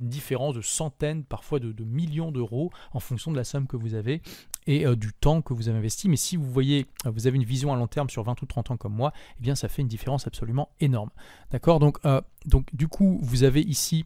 différences 0.00 0.54
de 0.54 0.60
centaines, 0.60 1.24
parfois 1.24 1.58
de 1.60 1.84
millions 1.84 2.32
d'euros 2.32 2.70
en 2.92 3.00
fonction 3.00 3.30
de 3.30 3.36
la 3.36 3.44
somme 3.44 3.66
que 3.66 3.76
vous 3.76 3.94
avez 3.94 4.22
et 4.66 4.86
euh, 4.86 4.96
du 4.96 5.12
temps 5.12 5.42
que 5.42 5.54
vous 5.54 5.68
avez 5.68 5.78
investi. 5.78 6.08
Mais 6.08 6.16
si 6.16 6.36
vous 6.36 6.50
voyez, 6.50 6.86
euh, 7.06 7.10
vous 7.10 7.26
avez 7.26 7.36
une 7.36 7.44
vision 7.44 7.72
à 7.72 7.76
long 7.76 7.86
terme 7.86 8.08
sur 8.08 8.22
20 8.22 8.40
ou 8.42 8.46
30 8.46 8.72
ans 8.72 8.76
comme 8.76 8.94
moi, 8.94 9.12
eh 9.38 9.42
bien 9.42 9.54
ça 9.54 9.68
fait 9.68 9.82
une 9.82 9.88
différence 9.88 10.26
absolument 10.26 10.70
énorme. 10.80 11.10
D'accord? 11.50 11.78
Donc, 11.78 11.98
euh, 12.04 12.20
donc 12.46 12.74
du 12.74 12.88
coup, 12.88 13.18
vous 13.22 13.44
avez 13.44 13.60
ici 13.60 14.04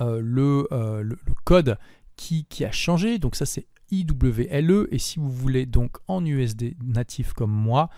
le, 0.00 0.68
le, 0.70 1.18
code 1.44 1.76
qui, 2.14 2.44
qui, 2.44 2.64
a 2.64 2.70
changé. 2.70 3.18
Donc 3.18 3.34
ça 3.34 3.46
c'est 3.46 3.66
IWLE 3.90 4.86
et 4.92 4.98
si 4.98 5.18
vous 5.18 5.30
voulez 5.30 5.66
donc 5.66 5.96
en 6.06 6.24
USD 6.24 6.76
natif 6.84 7.32
comme 7.32 7.50
moi, 7.50 7.90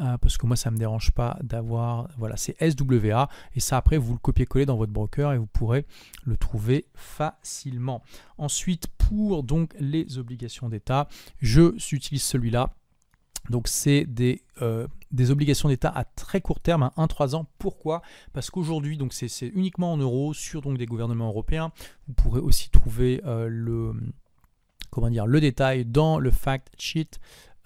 euh, 0.00 0.16
parce 0.18 0.36
que 0.36 0.46
moi 0.46 0.56
ça 0.56 0.70
ne 0.70 0.74
me 0.74 0.78
dérange 0.78 1.10
pas 1.12 1.38
d'avoir, 1.42 2.08
voilà, 2.18 2.36
c'est 2.36 2.56
SWA, 2.60 3.28
et 3.54 3.60
ça 3.60 3.76
après 3.76 3.98
vous 3.98 4.12
le 4.12 4.18
copiez-coller 4.18 4.66
dans 4.66 4.76
votre 4.76 4.92
broker 4.92 5.32
et 5.32 5.38
vous 5.38 5.46
pourrez 5.46 5.86
le 6.24 6.36
trouver 6.36 6.86
facilement. 6.94 8.02
Ensuite, 8.36 8.86
pour 8.98 9.42
donc 9.42 9.74
les 9.78 10.18
obligations 10.18 10.68
d'État, 10.68 11.08
je 11.40 11.74
utilise 11.94 12.22
celui-là. 12.22 12.70
Donc 13.50 13.66
c'est 13.68 14.04
des, 14.04 14.42
euh, 14.60 14.86
des 15.10 15.30
obligations 15.30 15.68
d'État 15.68 15.90
à 15.90 16.04
très 16.04 16.40
court 16.40 16.60
terme, 16.60 16.82
à 16.82 16.92
1-3 16.96 17.34
ans. 17.34 17.46
Pourquoi? 17.58 18.02
Parce 18.32 18.50
qu'aujourd'hui, 18.50 18.96
donc 18.98 19.12
c'est 19.14 19.46
uniquement 19.48 19.92
en 19.92 19.96
euros 19.96 20.34
sur 20.34 20.60
donc 20.60 20.76
des 20.76 20.86
gouvernements 20.86 21.28
européens. 21.28 21.72
Vous 22.06 22.14
pourrez 22.14 22.40
aussi 22.40 22.70
trouver 22.70 23.22
euh, 23.24 23.48
le 23.48 23.94
comment 24.90 25.10
dire 25.10 25.26
le 25.26 25.40
détail 25.40 25.84
dans 25.84 26.18
le 26.18 26.30
fact 26.30 26.68
sheet 26.78 27.18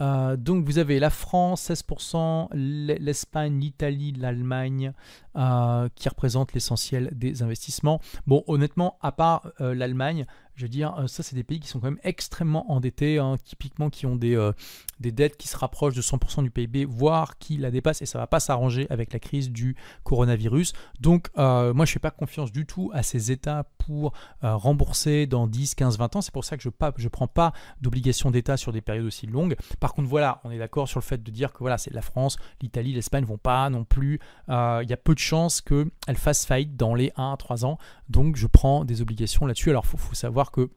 euh, 0.02 0.36
donc 0.36 0.64
vous 0.64 0.78
avez 0.78 0.98
la 0.98 1.10
France 1.10 1.70
16%, 1.70 2.48
l'Espagne, 2.54 3.60
l'Italie, 3.60 4.12
l'Allemagne 4.12 4.92
euh, 5.36 5.88
qui 5.94 6.08
représentent 6.08 6.52
l'essentiel 6.54 7.10
des 7.12 7.42
investissements. 7.42 8.00
Bon 8.26 8.42
honnêtement, 8.48 8.98
à 9.00 9.12
part 9.12 9.52
euh, 9.60 9.74
l'Allemagne, 9.74 10.26
je 10.62 10.66
veux 10.66 10.70
dire, 10.70 10.94
euh, 10.96 11.08
ça, 11.08 11.24
c'est 11.24 11.34
des 11.34 11.42
pays 11.42 11.58
qui 11.58 11.66
sont 11.66 11.80
quand 11.80 11.88
même 11.88 11.98
extrêmement 12.04 12.70
endettés, 12.70 13.18
hein, 13.18 13.36
typiquement 13.44 13.90
qui 13.90 14.06
ont 14.06 14.14
des, 14.14 14.36
euh, 14.36 14.52
des 15.00 15.10
dettes 15.10 15.36
qui 15.36 15.48
se 15.48 15.56
rapprochent 15.56 15.96
de 15.96 16.02
100% 16.02 16.44
du 16.44 16.52
PIB, 16.52 16.84
voire 16.84 17.36
qui 17.38 17.56
la 17.56 17.72
dépassent, 17.72 18.00
et 18.00 18.06
ça 18.06 18.20
va 18.20 18.28
pas 18.28 18.38
s'arranger 18.38 18.86
avec 18.88 19.12
la 19.12 19.18
crise 19.18 19.50
du 19.50 19.74
coronavirus. 20.04 20.72
Donc, 21.00 21.30
euh, 21.36 21.74
moi, 21.74 21.84
je 21.84 21.90
ne 21.90 21.94
fais 21.94 21.98
pas 21.98 22.12
confiance 22.12 22.52
du 22.52 22.64
tout 22.64 22.92
à 22.94 23.02
ces 23.02 23.32
États 23.32 23.64
pour 23.78 24.12
rembourser 24.42 25.26
dans 25.26 25.48
10, 25.48 25.74
15, 25.74 25.98
20 25.98 26.14
ans. 26.14 26.20
C'est 26.20 26.32
pour 26.32 26.44
ça 26.44 26.56
que 26.56 26.62
je 26.62 26.68
ne 26.68 27.08
prends 27.08 27.26
pas 27.26 27.52
d'obligation 27.80 28.30
d'État 28.30 28.56
sur 28.56 28.72
des 28.72 28.80
périodes 28.80 29.06
aussi 29.06 29.26
longues. 29.26 29.56
Par 29.80 29.94
contre, 29.94 30.08
voilà, 30.08 30.40
on 30.44 30.52
est 30.52 30.58
d'accord 30.58 30.86
sur 30.88 31.00
le 31.00 31.04
fait 31.04 31.20
de 31.20 31.30
dire 31.32 31.52
que 31.52 31.58
voilà, 31.58 31.78
c'est 31.78 31.92
la 31.92 32.02
France, 32.02 32.36
l'Italie, 32.60 32.92
l'Espagne 32.92 33.22
ne 33.22 33.28
vont 33.28 33.38
pas 33.38 33.68
non 33.70 33.82
plus. 33.82 34.20
Il 34.48 34.86
y 34.88 34.92
a 34.92 34.96
peu 34.96 35.14
de 35.14 35.18
chances 35.18 35.60
qu'elles 35.60 36.16
fassent 36.16 36.46
faillite 36.46 36.76
dans 36.76 36.94
les 36.94 37.10
1 37.16 37.32
à 37.32 37.36
3 37.36 37.64
ans. 37.64 37.78
Donc, 38.08 38.36
je 38.36 38.46
prends 38.46 38.84
des 38.84 39.02
obligations 39.02 39.46
là-dessus. 39.46 39.70
Alors, 39.70 39.84
il 39.92 39.98
faut 39.98 40.14
savoir 40.14 40.51
que 40.52 40.70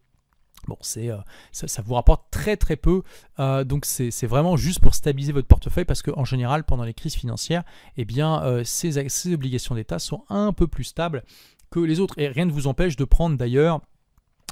Bon, 0.68 0.78
c'est, 0.82 1.12
euh, 1.12 1.18
ça, 1.52 1.82
vous 1.84 1.94
rapporte 1.94 2.26
très 2.32 2.58
très 2.58 2.76
peu, 2.76 3.04
euh, 3.40 3.64
donc 3.64 3.86
c'est, 3.86 4.10
vraiment 4.26 4.58
juste 4.58 4.80
pour 4.80 4.96
stabiliser 4.96 5.32
votre 5.32 5.48
portefeuille 5.48 5.86
parce 5.86 6.02
qu'en 6.02 6.26
général, 6.26 6.64
pendant 6.64 6.84
les 6.84 6.94
crises 6.94 7.16
financières, 7.16 7.64
eh 7.98 8.06
bien, 8.06 8.44
euh, 8.44 8.64
ces, 8.64 9.08
ces 9.10 9.34
obligations 9.34 9.76
d'État 9.76 10.00
sont 10.00 10.24
un 10.30 10.54
peu 10.54 10.68
plus 10.68 10.86
stables 10.86 11.24
que 11.70 11.80
les 11.80 12.00
autres. 12.00 12.16
Et 12.18 12.28
rien 12.28 12.46
ne 12.46 12.52
vous 12.52 12.68
empêche 12.68 12.96
de 12.96 13.06
prendre 13.06 13.38
d'ailleurs 13.38 13.82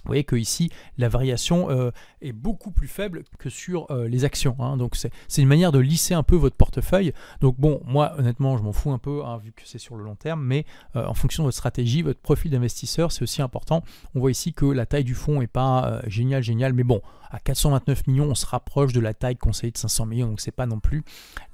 vous 0.03 0.09
voyez 0.09 0.23
que 0.23 0.35
ici 0.35 0.69
la 0.97 1.07
variation 1.07 1.69
euh, 1.69 1.91
est 2.21 2.33
beaucoup 2.33 2.71
plus 2.71 2.87
faible 2.87 3.23
que 3.39 3.49
sur 3.49 3.89
euh, 3.89 4.07
les 4.07 4.25
actions. 4.25 4.55
Hein. 4.59 4.77
Donc 4.77 4.95
c'est 4.95 5.41
une 5.41 5.47
manière 5.47 5.71
de 5.71 5.79
lisser 5.79 6.13
un 6.13 6.23
peu 6.23 6.35
votre 6.35 6.55
portefeuille. 6.55 7.13
Donc 7.39 7.57
bon, 7.57 7.81
moi 7.85 8.13
honnêtement, 8.17 8.57
je 8.57 8.63
m'en 8.63 8.73
fous 8.73 8.91
un 8.91 8.97
peu 8.97 9.23
hein, 9.23 9.37
vu 9.37 9.53
que 9.53 9.61
c'est 9.65 9.77
sur 9.77 9.95
le 9.95 10.03
long 10.03 10.15
terme, 10.15 10.43
mais 10.43 10.65
euh, 10.95 11.05
en 11.05 11.13
fonction 11.13 11.43
de 11.43 11.47
votre 11.47 11.57
stratégie, 11.57 12.01
votre 12.01 12.19
profil 12.19 12.51
d'investisseur, 12.51 13.11
c'est 13.11 13.23
aussi 13.23 13.41
important. 13.41 13.83
On 14.13 14.19
voit 14.19 14.31
ici 14.31 14.53
que 14.53 14.65
la 14.65 14.85
taille 14.85 15.05
du 15.05 15.15
fonds 15.15 15.39
n'est 15.39 15.47
pas 15.47 16.01
génial, 16.07 16.43
génial, 16.43 16.73
mais 16.73 16.83
bon, 16.83 17.01
à 17.31 17.39
429 17.39 18.07
millions, 18.07 18.25
on 18.25 18.35
se 18.35 18.45
rapproche 18.45 18.93
de 18.93 18.99
la 18.99 19.13
taille 19.13 19.37
conseillée 19.37 19.71
de 19.71 19.77
500 19.77 20.05
millions, 20.05 20.27
donc 20.27 20.41
c'est 20.41 20.51
pas 20.51 20.65
non 20.65 20.79
plus 20.79 21.03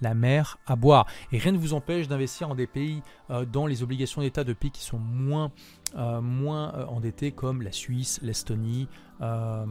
la 0.01 0.13
mer 0.13 0.57
à 0.65 0.75
boire. 0.75 1.05
Et 1.31 1.37
rien 1.37 1.51
ne 1.51 1.57
vous 1.57 1.73
empêche 1.73 2.07
d'investir 2.07 2.49
en 2.49 2.55
des 2.55 2.67
pays 2.67 3.01
dans 3.51 3.67
les 3.67 3.83
obligations 3.83 4.21
d'État 4.21 4.43
de 4.43 4.53
pays 4.53 4.71
qui 4.71 4.81
sont 4.81 4.97
moins 4.97 5.51
euh, 5.97 6.21
moins 6.21 6.73
euh, 6.75 6.85
endettés 6.85 7.31
comme 7.31 7.61
la 7.61 7.71
Suisse, 7.71 8.19
l'Estonie, 8.21 8.87
euh, 9.21 9.65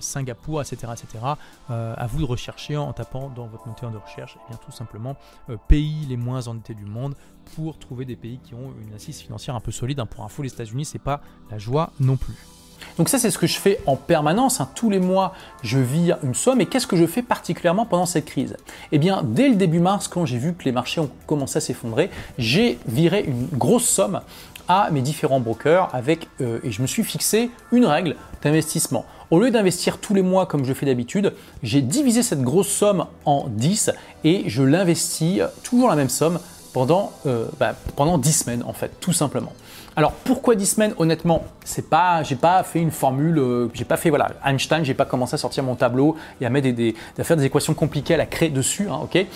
Singapour, 0.00 0.62
etc. 0.62 0.92
etc. 0.92 1.24
à 1.68 2.06
vous 2.06 2.20
de 2.20 2.24
rechercher 2.24 2.76
en 2.76 2.92
tapant 2.92 3.28
dans 3.28 3.46
votre 3.46 3.68
moteur 3.68 3.90
de 3.90 3.98
recherche 3.98 4.36
et 4.36 4.38
eh 4.44 4.48
bien 4.50 4.58
tout 4.64 4.72
simplement 4.72 5.16
pays 5.68 6.04
les 6.08 6.16
moins 6.16 6.48
endettés 6.48 6.74
du 6.74 6.84
monde 6.84 7.14
pour 7.54 7.78
trouver 7.78 8.04
des 8.04 8.16
pays 8.16 8.40
qui 8.42 8.54
ont 8.54 8.72
une 8.82 8.94
assise 8.94 9.20
financière 9.20 9.54
un 9.54 9.60
peu 9.60 9.70
solide. 9.70 10.00
Hein, 10.00 10.06
pour 10.06 10.24
info, 10.24 10.42
les 10.42 10.52
États-Unis, 10.52 10.84
c'est 10.84 10.98
pas 10.98 11.20
la 11.50 11.58
joie 11.58 11.92
non 12.00 12.16
plus. 12.16 12.34
Donc 12.96 13.08
ça, 13.08 13.18
c'est 13.18 13.30
ce 13.30 13.38
que 13.38 13.46
je 13.46 13.58
fais 13.58 13.80
en 13.86 13.96
permanence. 13.96 14.60
Hein. 14.60 14.68
Tous 14.74 14.90
les 14.90 14.98
mois, 14.98 15.32
je 15.62 15.78
vire 15.78 16.18
une 16.22 16.34
somme. 16.34 16.60
Et 16.60 16.66
qu'est-ce 16.66 16.86
que 16.86 16.96
je 16.96 17.06
fais 17.06 17.22
particulièrement 17.22 17.86
pendant 17.86 18.06
cette 18.06 18.24
crise? 18.24 18.56
Eh 18.92 18.98
bien, 18.98 19.22
dès 19.22 19.48
le 19.48 19.56
début 19.56 19.80
mars, 19.80 20.08
quand 20.08 20.26
j'ai 20.26 20.38
vu 20.38 20.54
que 20.54 20.64
les 20.64 20.72
marchés 20.72 21.00
ont 21.00 21.10
commencé 21.26 21.58
à 21.58 21.60
s'effondrer, 21.60 22.10
j'ai 22.38 22.78
viré 22.86 23.24
une 23.24 23.46
grosse 23.52 23.88
somme 23.88 24.20
à 24.68 24.90
mes 24.90 25.00
différents 25.00 25.40
brokers 25.40 25.88
avec, 25.92 26.28
euh, 26.40 26.60
et 26.62 26.70
je 26.70 26.82
me 26.82 26.86
suis 26.86 27.04
fixé 27.04 27.50
une 27.72 27.84
règle 27.84 28.16
d'investissement. 28.42 29.04
Au 29.30 29.40
lieu 29.40 29.50
d'investir 29.50 29.98
tous 29.98 30.14
les 30.14 30.22
mois 30.22 30.46
comme 30.46 30.64
je 30.64 30.72
fais 30.72 30.86
d'habitude, 30.86 31.34
j'ai 31.62 31.82
divisé 31.82 32.22
cette 32.22 32.42
grosse 32.42 32.68
somme 32.68 33.06
en 33.24 33.46
10 33.48 33.90
et 34.24 34.44
je 34.46 34.62
l'investis 34.62 35.40
toujours 35.62 35.88
la 35.88 35.96
même 35.96 36.08
somme 36.08 36.38
pendant, 36.72 37.12
bah, 37.58 37.74
pendant 37.96 38.16
10 38.16 38.32
semaines 38.32 38.62
en 38.66 38.72
fait, 38.72 38.92
tout 39.00 39.12
simplement. 39.12 39.52
Alors 39.96 40.12
pourquoi 40.12 40.54
10 40.54 40.66
semaines? 40.66 40.94
Honnêtement, 40.98 41.42
c'est 41.64 41.90
pas, 41.90 42.22
j'ai 42.22 42.36
pas 42.36 42.62
fait 42.62 42.78
une 42.78 42.92
formule, 42.92 43.68
j'ai 43.74 43.84
pas 43.84 43.96
fait 43.96 44.10
voilà 44.10 44.28
Einstein, 44.46 44.84
j'ai 44.84 44.94
pas 44.94 45.04
commencé 45.04 45.34
à 45.34 45.38
sortir 45.38 45.64
mon 45.64 45.74
tableau 45.74 46.16
et 46.40 46.46
à 46.46 46.50
mettre 46.50 46.70
des, 46.70 46.94
à 47.18 47.24
faire 47.24 47.36
des 47.36 47.44
équations 47.44 47.74
compliquées 47.74 48.14
à 48.14 48.16
la 48.16 48.26
créer 48.26 48.48
dessus. 48.48 48.88
Hein, 48.88 49.00
ok, 49.02 49.26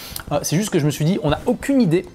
c'est 0.42 0.56
juste 0.56 0.70
que 0.70 0.78
je 0.78 0.86
me 0.86 0.90
suis 0.90 1.04
dit, 1.04 1.18
on 1.24 1.30
n'a 1.30 1.40
aucune 1.46 1.82
idée 1.82 2.06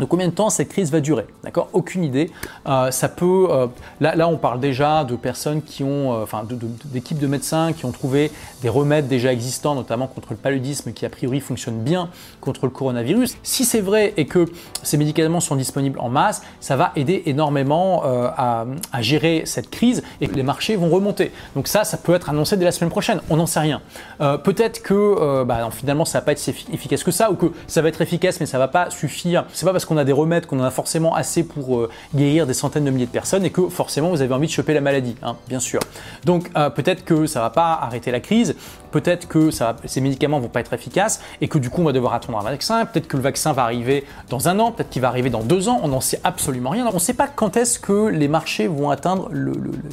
de 0.00 0.04
combien 0.04 0.28
de 0.28 0.32
temps 0.32 0.50
cette 0.50 0.68
crise 0.68 0.90
va 0.90 1.00
durer 1.00 1.26
D'accord? 1.42 1.68
Aucune 1.72 2.04
idée. 2.04 2.30
Euh, 2.66 2.90
ça 2.90 3.08
peut. 3.08 3.48
Euh, 3.50 3.66
là, 4.00 4.28
on 4.28 4.36
parle 4.36 4.60
déjà 4.60 5.04
de 5.04 5.16
personnes 5.16 5.62
qui 5.62 5.82
ont, 5.82 6.12
euh, 6.12 6.22
enfin, 6.22 6.44
d'équipes 6.84 7.18
de, 7.18 7.26
médecins 7.26 7.72
qui 7.72 7.84
ont 7.84 7.92
trouvé 7.92 8.30
des 8.62 8.68
remèdes 8.68 9.08
déjà 9.08 9.32
existants, 9.32 9.74
notamment 9.74 10.06
contre 10.06 10.28
le 10.30 10.36
paludisme, 10.36 10.92
qui 10.92 11.06
a 11.06 11.08
priori 11.08 11.40
fonctionnent 11.40 11.82
bien 11.82 12.08
contre 12.40 12.66
le 12.66 12.70
coronavirus. 12.70 13.36
Si 13.42 13.64
c'est 13.64 13.80
vrai 13.80 14.12
et 14.16 14.26
que 14.26 14.46
ces 14.82 14.96
médicaments 14.96 15.40
sont 15.40 15.56
disponibles 15.56 15.98
en 15.98 16.08
masse, 16.08 16.42
ça 16.60 16.76
va 16.76 16.92
aider 16.96 17.22
énormément 17.26 18.02
à, 18.04 18.66
gérer 19.00 19.42
cette 19.44 19.70
crise 19.70 20.02
et 20.20 20.28
que 20.28 20.34
les 20.34 20.42
marchés 20.42 20.76
vont 20.76 20.88
remonter. 20.88 21.32
Donc 21.54 21.68
ça, 21.68 21.84
ça 21.84 21.96
peut 21.96 22.14
être 22.14 22.30
annoncé 22.30 22.56
dès 22.56 22.64
la 22.64 22.72
semaine 22.72 22.90
prochaine. 22.90 23.20
On 23.30 23.36
n'en 23.36 23.46
sait 23.46 23.60
rien. 23.60 23.80
Peut-être 24.18 24.82
que, 24.82 25.44
bah, 25.44 25.68
finalement, 25.70 26.04
ça 26.04 26.18
va 26.18 26.24
pas 26.24 26.32
être 26.32 26.38
si 26.38 26.50
efficace 26.72 27.04
que 27.04 27.10
ça, 27.10 27.30
ou 27.30 27.34
que 27.34 27.46
ça 27.66 27.82
va 27.82 27.88
être 27.88 28.00
efficace, 28.00 28.40
mais 28.40 28.46
ça 28.46 28.58
va 28.58 28.68
pas 28.68 28.90
suffire. 28.90 29.44
C'est 29.52 29.64
pas 29.64 29.72
parce 29.72 29.85
qu'on 29.86 29.96
a 29.96 30.04
des 30.04 30.12
remèdes, 30.12 30.46
qu'on 30.46 30.60
en 30.60 30.64
a 30.64 30.70
forcément 30.70 31.14
assez 31.14 31.44
pour 31.44 31.76
euh, 31.76 31.90
guérir 32.14 32.46
des 32.46 32.54
centaines 32.54 32.84
de 32.84 32.90
milliers 32.90 33.06
de 33.06 33.10
personnes 33.10 33.44
et 33.44 33.50
que 33.50 33.68
forcément 33.68 34.10
vous 34.10 34.22
avez 34.22 34.34
envie 34.34 34.46
de 34.46 34.52
choper 34.52 34.74
la 34.74 34.80
maladie, 34.80 35.16
hein, 35.22 35.36
bien 35.48 35.60
sûr. 35.60 35.80
Donc 36.24 36.50
euh, 36.56 36.70
peut-être 36.70 37.04
que 37.04 37.26
ça 37.26 37.40
va 37.40 37.50
pas 37.50 37.78
arrêter 37.80 38.10
la 38.10 38.20
crise, 38.20 38.56
peut-être 38.90 39.28
que 39.28 39.50
ces 39.50 40.00
médicaments 40.00 40.40
vont 40.40 40.48
pas 40.48 40.60
être 40.60 40.72
efficaces 40.72 41.20
et 41.40 41.48
que 41.48 41.58
du 41.58 41.70
coup 41.70 41.82
on 41.82 41.84
va 41.84 41.92
devoir 41.92 42.14
attendre 42.14 42.38
un 42.38 42.42
vaccin, 42.42 42.84
peut-être 42.86 43.08
que 43.08 43.16
le 43.16 43.22
vaccin 43.22 43.52
va 43.52 43.62
arriver 43.62 44.04
dans 44.28 44.48
un 44.48 44.58
an, 44.58 44.72
peut-être 44.72 44.90
qu'il 44.90 45.02
va 45.02 45.08
arriver 45.08 45.30
dans 45.30 45.42
deux 45.42 45.68
ans, 45.68 45.80
on 45.82 45.88
n'en 45.88 46.00
sait 46.00 46.20
absolument 46.24 46.70
rien. 46.70 46.86
on 46.86 46.94
ne 46.94 46.98
sait 46.98 47.14
pas 47.14 47.28
quand 47.28 47.56
est-ce 47.56 47.78
que 47.78 48.08
les 48.08 48.28
marchés 48.28 48.66
vont 48.66 48.90
atteindre 48.90 49.30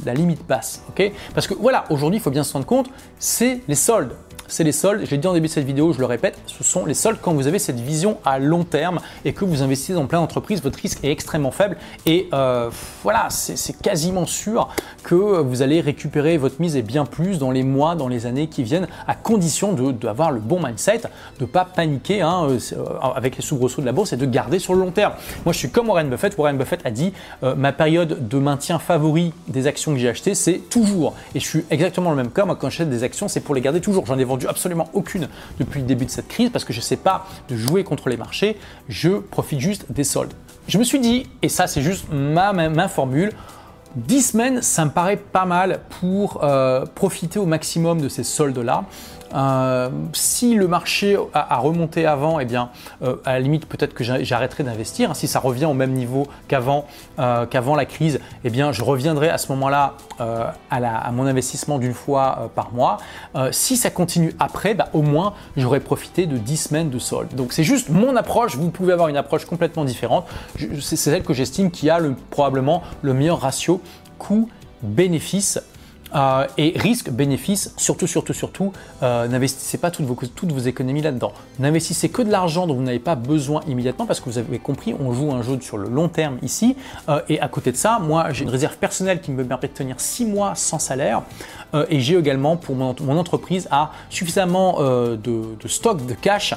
la 0.04 0.14
limite 0.14 0.46
basse, 0.46 0.82
ok? 0.88 1.12
Parce 1.34 1.46
que 1.46 1.54
voilà, 1.54 1.84
aujourd'hui 1.90 2.18
il 2.18 2.22
faut 2.22 2.30
bien 2.30 2.44
se 2.44 2.52
rendre 2.52 2.66
compte, 2.66 2.90
c'est 3.18 3.60
les 3.68 3.74
soldes 3.74 4.12
c'est 4.48 4.64
les 4.64 4.72
soldes. 4.72 5.02
J'ai 5.08 5.18
dit 5.18 5.26
en 5.26 5.32
début 5.32 5.48
de 5.48 5.52
cette 5.52 5.66
vidéo, 5.66 5.92
je 5.92 5.98
le 5.98 6.06
répète, 6.06 6.38
ce 6.46 6.64
sont 6.64 6.86
les 6.86 6.94
soldes 6.94 7.18
quand 7.20 7.32
vous 7.32 7.46
avez 7.46 7.58
cette 7.58 7.80
vision 7.80 8.18
à 8.24 8.38
long 8.38 8.64
terme 8.64 9.00
et 9.24 9.32
que 9.32 9.44
vous 9.44 9.62
investissez 9.62 9.94
dans 9.94 10.06
plein 10.06 10.20
d'entreprises, 10.20 10.62
votre 10.62 10.78
risque 10.78 11.02
est 11.04 11.10
extrêmement 11.10 11.50
faible 11.50 11.76
et 12.06 12.28
euh, 12.32 12.70
voilà, 13.02 13.28
c'est 13.30 13.76
quasiment 13.80 14.26
sûr 14.26 14.68
que 15.02 15.14
vous 15.14 15.62
allez 15.62 15.80
récupérer 15.80 16.36
votre 16.36 16.60
mise 16.60 16.76
et 16.76 16.82
bien 16.82 17.04
plus 17.04 17.38
dans 17.38 17.50
les 17.50 17.62
mois, 17.62 17.94
dans 17.94 18.08
les 18.08 18.26
années 18.26 18.48
qui 18.48 18.62
viennent, 18.62 18.88
à 19.06 19.14
condition 19.14 19.72
d'avoir 19.72 20.30
le 20.30 20.40
bon 20.40 20.60
mindset, 20.62 20.98
de 21.38 21.44
ne 21.44 21.46
pas 21.46 21.64
paniquer 21.64 22.22
hein, 22.22 22.46
euh, 22.48 22.58
euh, 22.72 22.84
avec 23.14 23.36
les 23.36 23.42
soubresauts 23.42 23.80
de 23.80 23.86
la 23.86 23.92
bourse 23.92 24.12
et 24.12 24.16
de 24.16 24.26
garder 24.26 24.58
sur 24.58 24.74
le 24.74 24.80
long 24.80 24.90
terme. 24.90 25.12
Moi, 25.44 25.52
je 25.52 25.58
suis 25.58 25.70
comme 25.70 25.88
Warren 25.88 26.08
Buffett. 26.08 26.36
Warren 26.38 26.56
Buffett 26.56 26.80
a 26.84 26.90
dit 26.90 27.12
ma 27.42 27.72
période 27.72 28.28
de 28.28 28.38
maintien 28.38 28.78
favori 28.78 29.32
des 29.48 29.66
actions 29.66 29.92
que 29.92 29.98
j'ai 29.98 30.08
achetées, 30.08 30.34
c'est 30.34 30.58
toujours. 30.70 31.14
Et 31.34 31.40
je 31.40 31.46
suis 31.46 31.64
exactement 31.70 32.10
le 32.10 32.16
même 32.16 32.30
cas. 32.30 32.44
Moi, 32.44 32.56
quand 32.56 32.70
j'achète 32.70 32.90
des 32.90 33.02
actions, 33.02 33.28
c'est 33.28 33.40
pour 33.40 33.54
les 33.54 33.60
garder 33.60 33.80
toujours. 33.80 34.06
J'en 34.06 34.18
ai 34.18 34.24
absolument 34.48 34.88
aucune 34.92 35.28
depuis 35.58 35.80
le 35.80 35.86
début 35.86 36.04
de 36.04 36.10
cette 36.10 36.28
crise 36.28 36.50
parce 36.50 36.64
que 36.64 36.72
je 36.72 36.78
ne 36.78 36.84
sais 36.84 36.96
pas 36.96 37.26
de 37.48 37.56
jouer 37.56 37.84
contre 37.84 38.08
les 38.08 38.16
marchés, 38.16 38.56
je 38.88 39.10
profite 39.10 39.60
juste 39.60 39.86
des 39.90 40.04
soldes. 40.04 40.34
Je 40.68 40.78
me 40.78 40.84
suis 40.84 41.00
dit, 41.00 41.26
et 41.42 41.48
ça 41.48 41.66
c'est 41.66 41.82
juste 41.82 42.06
ma, 42.10 42.88
formule, 42.88 43.32
10 43.96 44.22
semaines, 44.22 44.62
ça 44.62 44.84
me 44.84 44.90
paraît 44.90 45.16
pas 45.16 45.44
mal 45.44 45.80
pour 46.00 46.42
euh, 46.42 46.84
profiter 46.94 47.38
au 47.38 47.46
maximum 47.46 48.00
de 48.00 48.08
ces 48.08 48.24
soldes-là. 48.24 48.84
Euh, 49.34 49.90
si 50.12 50.54
le 50.54 50.68
marché 50.68 51.16
a, 51.32 51.56
remonté 51.58 52.06
avant, 52.06 52.40
eh 52.40 52.44
bien, 52.44 52.70
euh, 53.02 53.16
à 53.24 53.32
la 53.32 53.40
limite, 53.40 53.66
peut-être 53.66 53.94
que 53.94 54.04
j'arrêterai 54.04 54.62
d'investir. 54.62 55.14
Si 55.16 55.26
ça 55.26 55.40
revient 55.40 55.64
au 55.64 55.74
même 55.74 55.92
niveau 55.92 56.26
qu'avant, 56.48 56.86
euh, 57.18 57.46
qu'avant 57.46 57.74
la 57.74 57.84
crise, 57.84 58.20
eh 58.44 58.50
bien, 58.50 58.72
je 58.72 58.82
reviendrai 58.82 59.28
à 59.28 59.38
ce 59.38 59.50
moment-là 59.52 59.94
à, 60.18 61.10
mon 61.12 61.26
investissement 61.26 61.78
d'une 61.78 61.94
fois 61.94 62.50
par 62.54 62.72
mois. 62.72 62.98
si 63.50 63.76
ça 63.76 63.90
continue 63.90 64.34
après, 64.38 64.74
bah, 64.74 64.88
au 64.92 65.02
moins, 65.02 65.34
j'aurai 65.56 65.80
profité 65.80 66.26
de 66.26 66.38
10 66.38 66.56
semaines 66.56 66.90
de 66.90 66.98
solde. 66.98 67.34
Donc, 67.34 67.52
c'est 67.52 67.64
juste 67.64 67.88
mon 67.88 68.16
approche. 68.16 68.56
Vous 68.56 68.70
pouvez 68.70 68.92
avoir 68.92 69.08
une 69.08 69.16
approche 69.16 69.44
complètement 69.44 69.84
différente. 69.84 70.26
C'est 70.80 70.96
celle 70.96 71.22
que 71.22 71.34
j'estime 71.34 71.70
qui 71.70 71.90
a 71.90 71.98
le, 71.98 72.14
probablement 72.30 72.82
le 73.02 73.14
meilleur 73.14 73.40
ratio 73.40 73.80
coût-bénéfice 74.18 75.60
euh, 76.14 76.46
et 76.58 76.72
risque, 76.76 77.10
bénéfice, 77.10 77.74
surtout, 77.76 78.06
surtout, 78.06 78.32
surtout, 78.32 78.72
euh, 79.02 79.26
n'investissez 79.26 79.78
pas 79.78 79.90
toutes 79.90 80.06
vos, 80.06 80.16
toutes 80.34 80.52
vos 80.52 80.60
économies 80.60 81.02
là-dedans. 81.02 81.32
N'investissez 81.58 82.08
que 82.08 82.22
de 82.22 82.30
l'argent 82.30 82.66
dont 82.66 82.74
vous 82.74 82.82
n'avez 82.82 82.98
pas 82.98 83.14
besoin 83.14 83.62
immédiatement 83.66 84.06
parce 84.06 84.20
que 84.20 84.26
vous 84.26 84.38
avez 84.38 84.58
compris, 84.58 84.94
on 84.98 85.12
joue 85.12 85.32
un 85.32 85.42
jeu 85.42 85.58
sur 85.60 85.76
le 85.76 85.88
long 85.88 86.08
terme 86.08 86.38
ici. 86.42 86.76
Euh, 87.08 87.20
et 87.28 87.40
à 87.40 87.48
côté 87.48 87.72
de 87.72 87.76
ça, 87.76 87.98
moi, 87.98 88.32
j'ai 88.32 88.44
une 88.44 88.50
réserve 88.50 88.76
personnelle 88.76 89.20
qui 89.20 89.30
me 89.30 89.44
permet 89.44 89.68
de 89.68 89.72
tenir 89.72 90.00
6 90.00 90.26
mois 90.26 90.54
sans 90.54 90.78
salaire. 90.78 91.22
et 91.88 91.98
j'ai 91.98 92.16
également 92.16 92.56
pour 92.56 92.76
mon, 92.76 93.18
entreprise 93.18 93.66
à 93.70 93.90
suffisamment 94.08 94.80
de, 94.80 95.16
de 95.16 95.68
stock 95.68 96.06
de 96.06 96.14
cash 96.14 96.54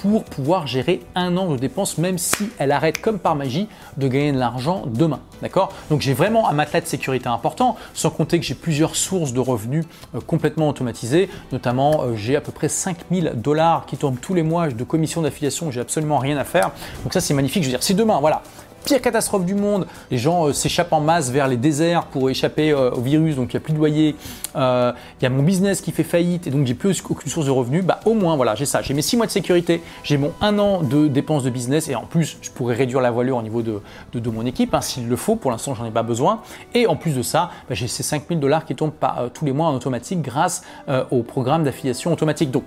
pour 0.00 0.24
pouvoir 0.24 0.66
gérer 0.66 1.00
un 1.14 1.36
an 1.36 1.50
de 1.52 1.58
dépenses, 1.58 1.98
même 1.98 2.16
si 2.16 2.48
elle 2.58 2.72
arrête 2.72 3.02
comme 3.02 3.18
par 3.18 3.36
magie 3.36 3.68
de 3.98 4.08
gagner 4.08 4.32
de 4.32 4.38
l'argent 4.38 4.84
demain. 4.86 5.20
D'accord? 5.42 5.74
Donc 5.90 6.00
j'ai 6.00 6.14
vraiment 6.14 6.48
un 6.48 6.52
matelas 6.52 6.80
de 6.80 6.86
sécurité 6.86 7.28
important, 7.28 7.76
sans 7.92 8.08
compter 8.08 8.40
que 8.40 8.46
j'ai 8.46 8.54
plusieurs 8.54 8.96
sources 8.96 9.34
de 9.34 9.40
revenus 9.40 9.84
euh, 10.14 10.20
complètement 10.26 10.70
automatisées. 10.70 11.28
Notamment, 11.52 12.02
euh, 12.02 12.16
j'ai 12.16 12.34
à 12.34 12.40
peu 12.40 12.50
près 12.50 12.70
5000 12.70 13.32
dollars 13.34 13.84
qui 13.84 13.98
tombent 13.98 14.20
tous 14.20 14.32
les 14.32 14.42
mois 14.42 14.68
de 14.68 14.84
commissions 14.84 15.20
d'affiliation, 15.20 15.70
j'ai 15.70 15.80
absolument 15.80 16.18
rien 16.18 16.38
à 16.38 16.44
faire. 16.44 16.70
Donc 17.04 17.12
ça 17.12 17.20
c'est 17.20 17.34
magnifique. 17.34 17.62
Je 17.62 17.68
veux 17.68 17.72
dire, 17.72 17.82
si 17.82 17.94
demain, 17.94 18.20
voilà, 18.20 18.42
pire 18.84 19.00
catastrophe 19.00 19.44
du 19.44 19.54
monde. 19.54 19.86
Les 20.10 20.18
gens 20.18 20.48
euh, 20.48 20.52
s'échappent 20.52 20.92
en 20.92 21.00
masse 21.00 21.30
vers 21.30 21.48
les 21.48 21.56
déserts 21.56 22.04
pour 22.06 22.30
échapper 22.30 22.72
euh, 22.72 22.90
au 22.90 23.00
virus, 23.00 23.36
donc 23.36 23.52
il 23.52 23.56
n'y 23.56 23.62
a 23.62 23.64
plus 23.64 23.72
de 23.72 23.78
loyer. 23.78 24.16
Euh, 24.56 24.92
il 25.20 25.24
y 25.24 25.26
a 25.26 25.30
mon 25.30 25.42
business 25.42 25.80
qui 25.80 25.92
fait 25.92 26.04
faillite 26.04 26.46
et 26.46 26.50
donc 26.50 26.66
j'ai 26.66 26.74
plus 26.74 27.02
aucune 27.08 27.30
source 27.30 27.46
de 27.46 27.50
revenus. 27.50 27.84
Bah 27.84 28.00
au 28.04 28.14
moins 28.14 28.36
voilà, 28.36 28.54
j'ai 28.54 28.66
ça. 28.66 28.82
J'ai 28.82 28.94
mes 28.94 29.02
6 29.02 29.16
mois 29.16 29.26
de 29.26 29.30
sécurité, 29.30 29.82
j'ai 30.02 30.16
mon 30.16 30.32
1 30.40 30.58
an 30.58 30.82
de 30.82 31.08
dépenses 31.08 31.44
de 31.44 31.50
business 31.50 31.88
et 31.88 31.94
en 31.94 32.04
plus 32.04 32.38
je 32.42 32.50
pourrais 32.50 32.74
réduire 32.74 33.00
la 33.00 33.10
voilure 33.10 33.36
au 33.36 33.42
niveau 33.42 33.62
de, 33.62 33.80
de, 34.12 34.30
mon 34.30 34.44
équipe 34.46 34.74
hein, 34.74 34.80
s'il 34.80 35.08
le 35.08 35.16
faut. 35.16 35.36
Pour 35.36 35.50
l'instant 35.50 35.74
j'en 35.74 35.84
ai 35.84 35.90
pas 35.90 36.02
besoin. 36.02 36.40
Et 36.74 36.86
en 36.86 36.96
plus 36.96 37.12
de 37.12 37.22
ça, 37.22 37.50
bah, 37.68 37.74
j'ai 37.74 37.88
ces 37.88 38.02
5000 38.02 38.40
dollars 38.40 38.64
qui 38.64 38.74
tombent 38.74 38.90
pas, 38.90 39.28
tous 39.32 39.44
les 39.44 39.52
mois 39.52 39.68
en 39.68 39.74
automatique 39.74 40.22
grâce 40.22 40.62
au 41.10 41.22
programme 41.22 41.64
d'affiliation 41.64 42.12
automatique. 42.12 42.50
Donc 42.50 42.64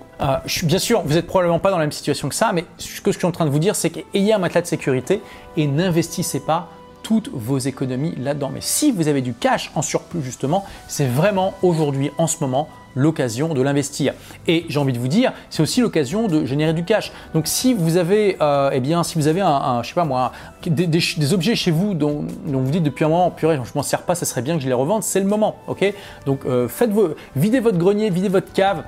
bien 0.62 0.78
sûr, 0.78 1.02
vous 1.04 1.16
êtes 1.16 1.26
probablement 1.26 1.58
pas 1.58 1.70
dans 1.70 1.78
la 1.78 1.84
même 1.84 1.92
situation 1.92 2.28
que 2.28 2.34
ça, 2.34 2.52
mais 2.52 2.64
ce 2.78 3.00
que 3.00 3.12
je 3.12 3.18
suis 3.18 3.26
en 3.26 3.32
train 3.32 3.44
de 3.44 3.50
vous 3.50 3.58
dire, 3.58 3.76
c'est 3.76 3.90
qu'ayez 3.90 4.32
un 4.32 4.38
matelas 4.38 4.62
de 4.62 4.66
sécurité 4.66 5.20
et 5.56 5.66
n'investissez 5.66 6.03
n'investissez 6.04 6.40
pas 6.40 6.68
toutes 7.02 7.30
vos 7.32 7.58
économies 7.58 8.14
là-dedans. 8.16 8.50
Mais 8.52 8.60
si 8.60 8.92
vous 8.92 9.08
avez 9.08 9.20
du 9.20 9.34
cash 9.34 9.70
en 9.74 9.82
surplus 9.82 10.22
justement, 10.22 10.64
c'est 10.88 11.06
vraiment 11.06 11.54
aujourd'hui, 11.62 12.10
en 12.18 12.26
ce 12.26 12.38
moment, 12.40 12.68
l'occasion 12.94 13.54
de 13.54 13.60
l'investir. 13.60 14.14
Et 14.46 14.64
j'ai 14.68 14.78
envie 14.78 14.92
de 14.92 14.98
vous 14.98 15.08
dire, 15.08 15.32
c'est 15.50 15.62
aussi 15.62 15.80
l'occasion 15.80 16.28
de 16.28 16.44
générer 16.44 16.72
du 16.72 16.84
cash. 16.84 17.12
Donc 17.34 17.46
si 17.46 17.74
vous 17.74 17.96
avez, 17.96 18.36
euh, 18.40 18.70
eh 18.72 18.80
bien, 18.80 19.02
si 19.02 19.16
vous 19.16 19.26
avez 19.26 19.40
un, 19.40 19.82
je 19.82 19.88
sais 19.88 19.94
pas 19.94 20.04
moi, 20.04 20.32
des, 20.64 21.32
objets 21.34 21.56
chez 21.56 21.70
vous 21.70 21.94
dont, 21.94 22.24
vous 22.46 22.70
dites 22.70 22.84
depuis 22.84 23.04
un 23.04 23.08
moment, 23.08 23.30
purée, 23.30 23.56
je 23.62 23.70
m'en 23.74 23.82
sers 23.82 24.02
pas, 24.02 24.14
ça 24.14 24.26
serait 24.26 24.42
bien 24.42 24.56
que 24.56 24.62
je 24.62 24.68
les 24.68 24.74
revende, 24.74 25.02
c'est 25.02 25.20
le 25.20 25.26
moment, 25.26 25.56
ok? 25.66 25.92
Donc 26.24 26.46
euh, 26.46 26.68
faites 26.68 26.90
vos, 26.90 27.14
videz 27.34 27.60
votre 27.60 27.78
grenier, 27.78 28.10
videz 28.10 28.28
votre 28.28 28.52
cave. 28.52 28.84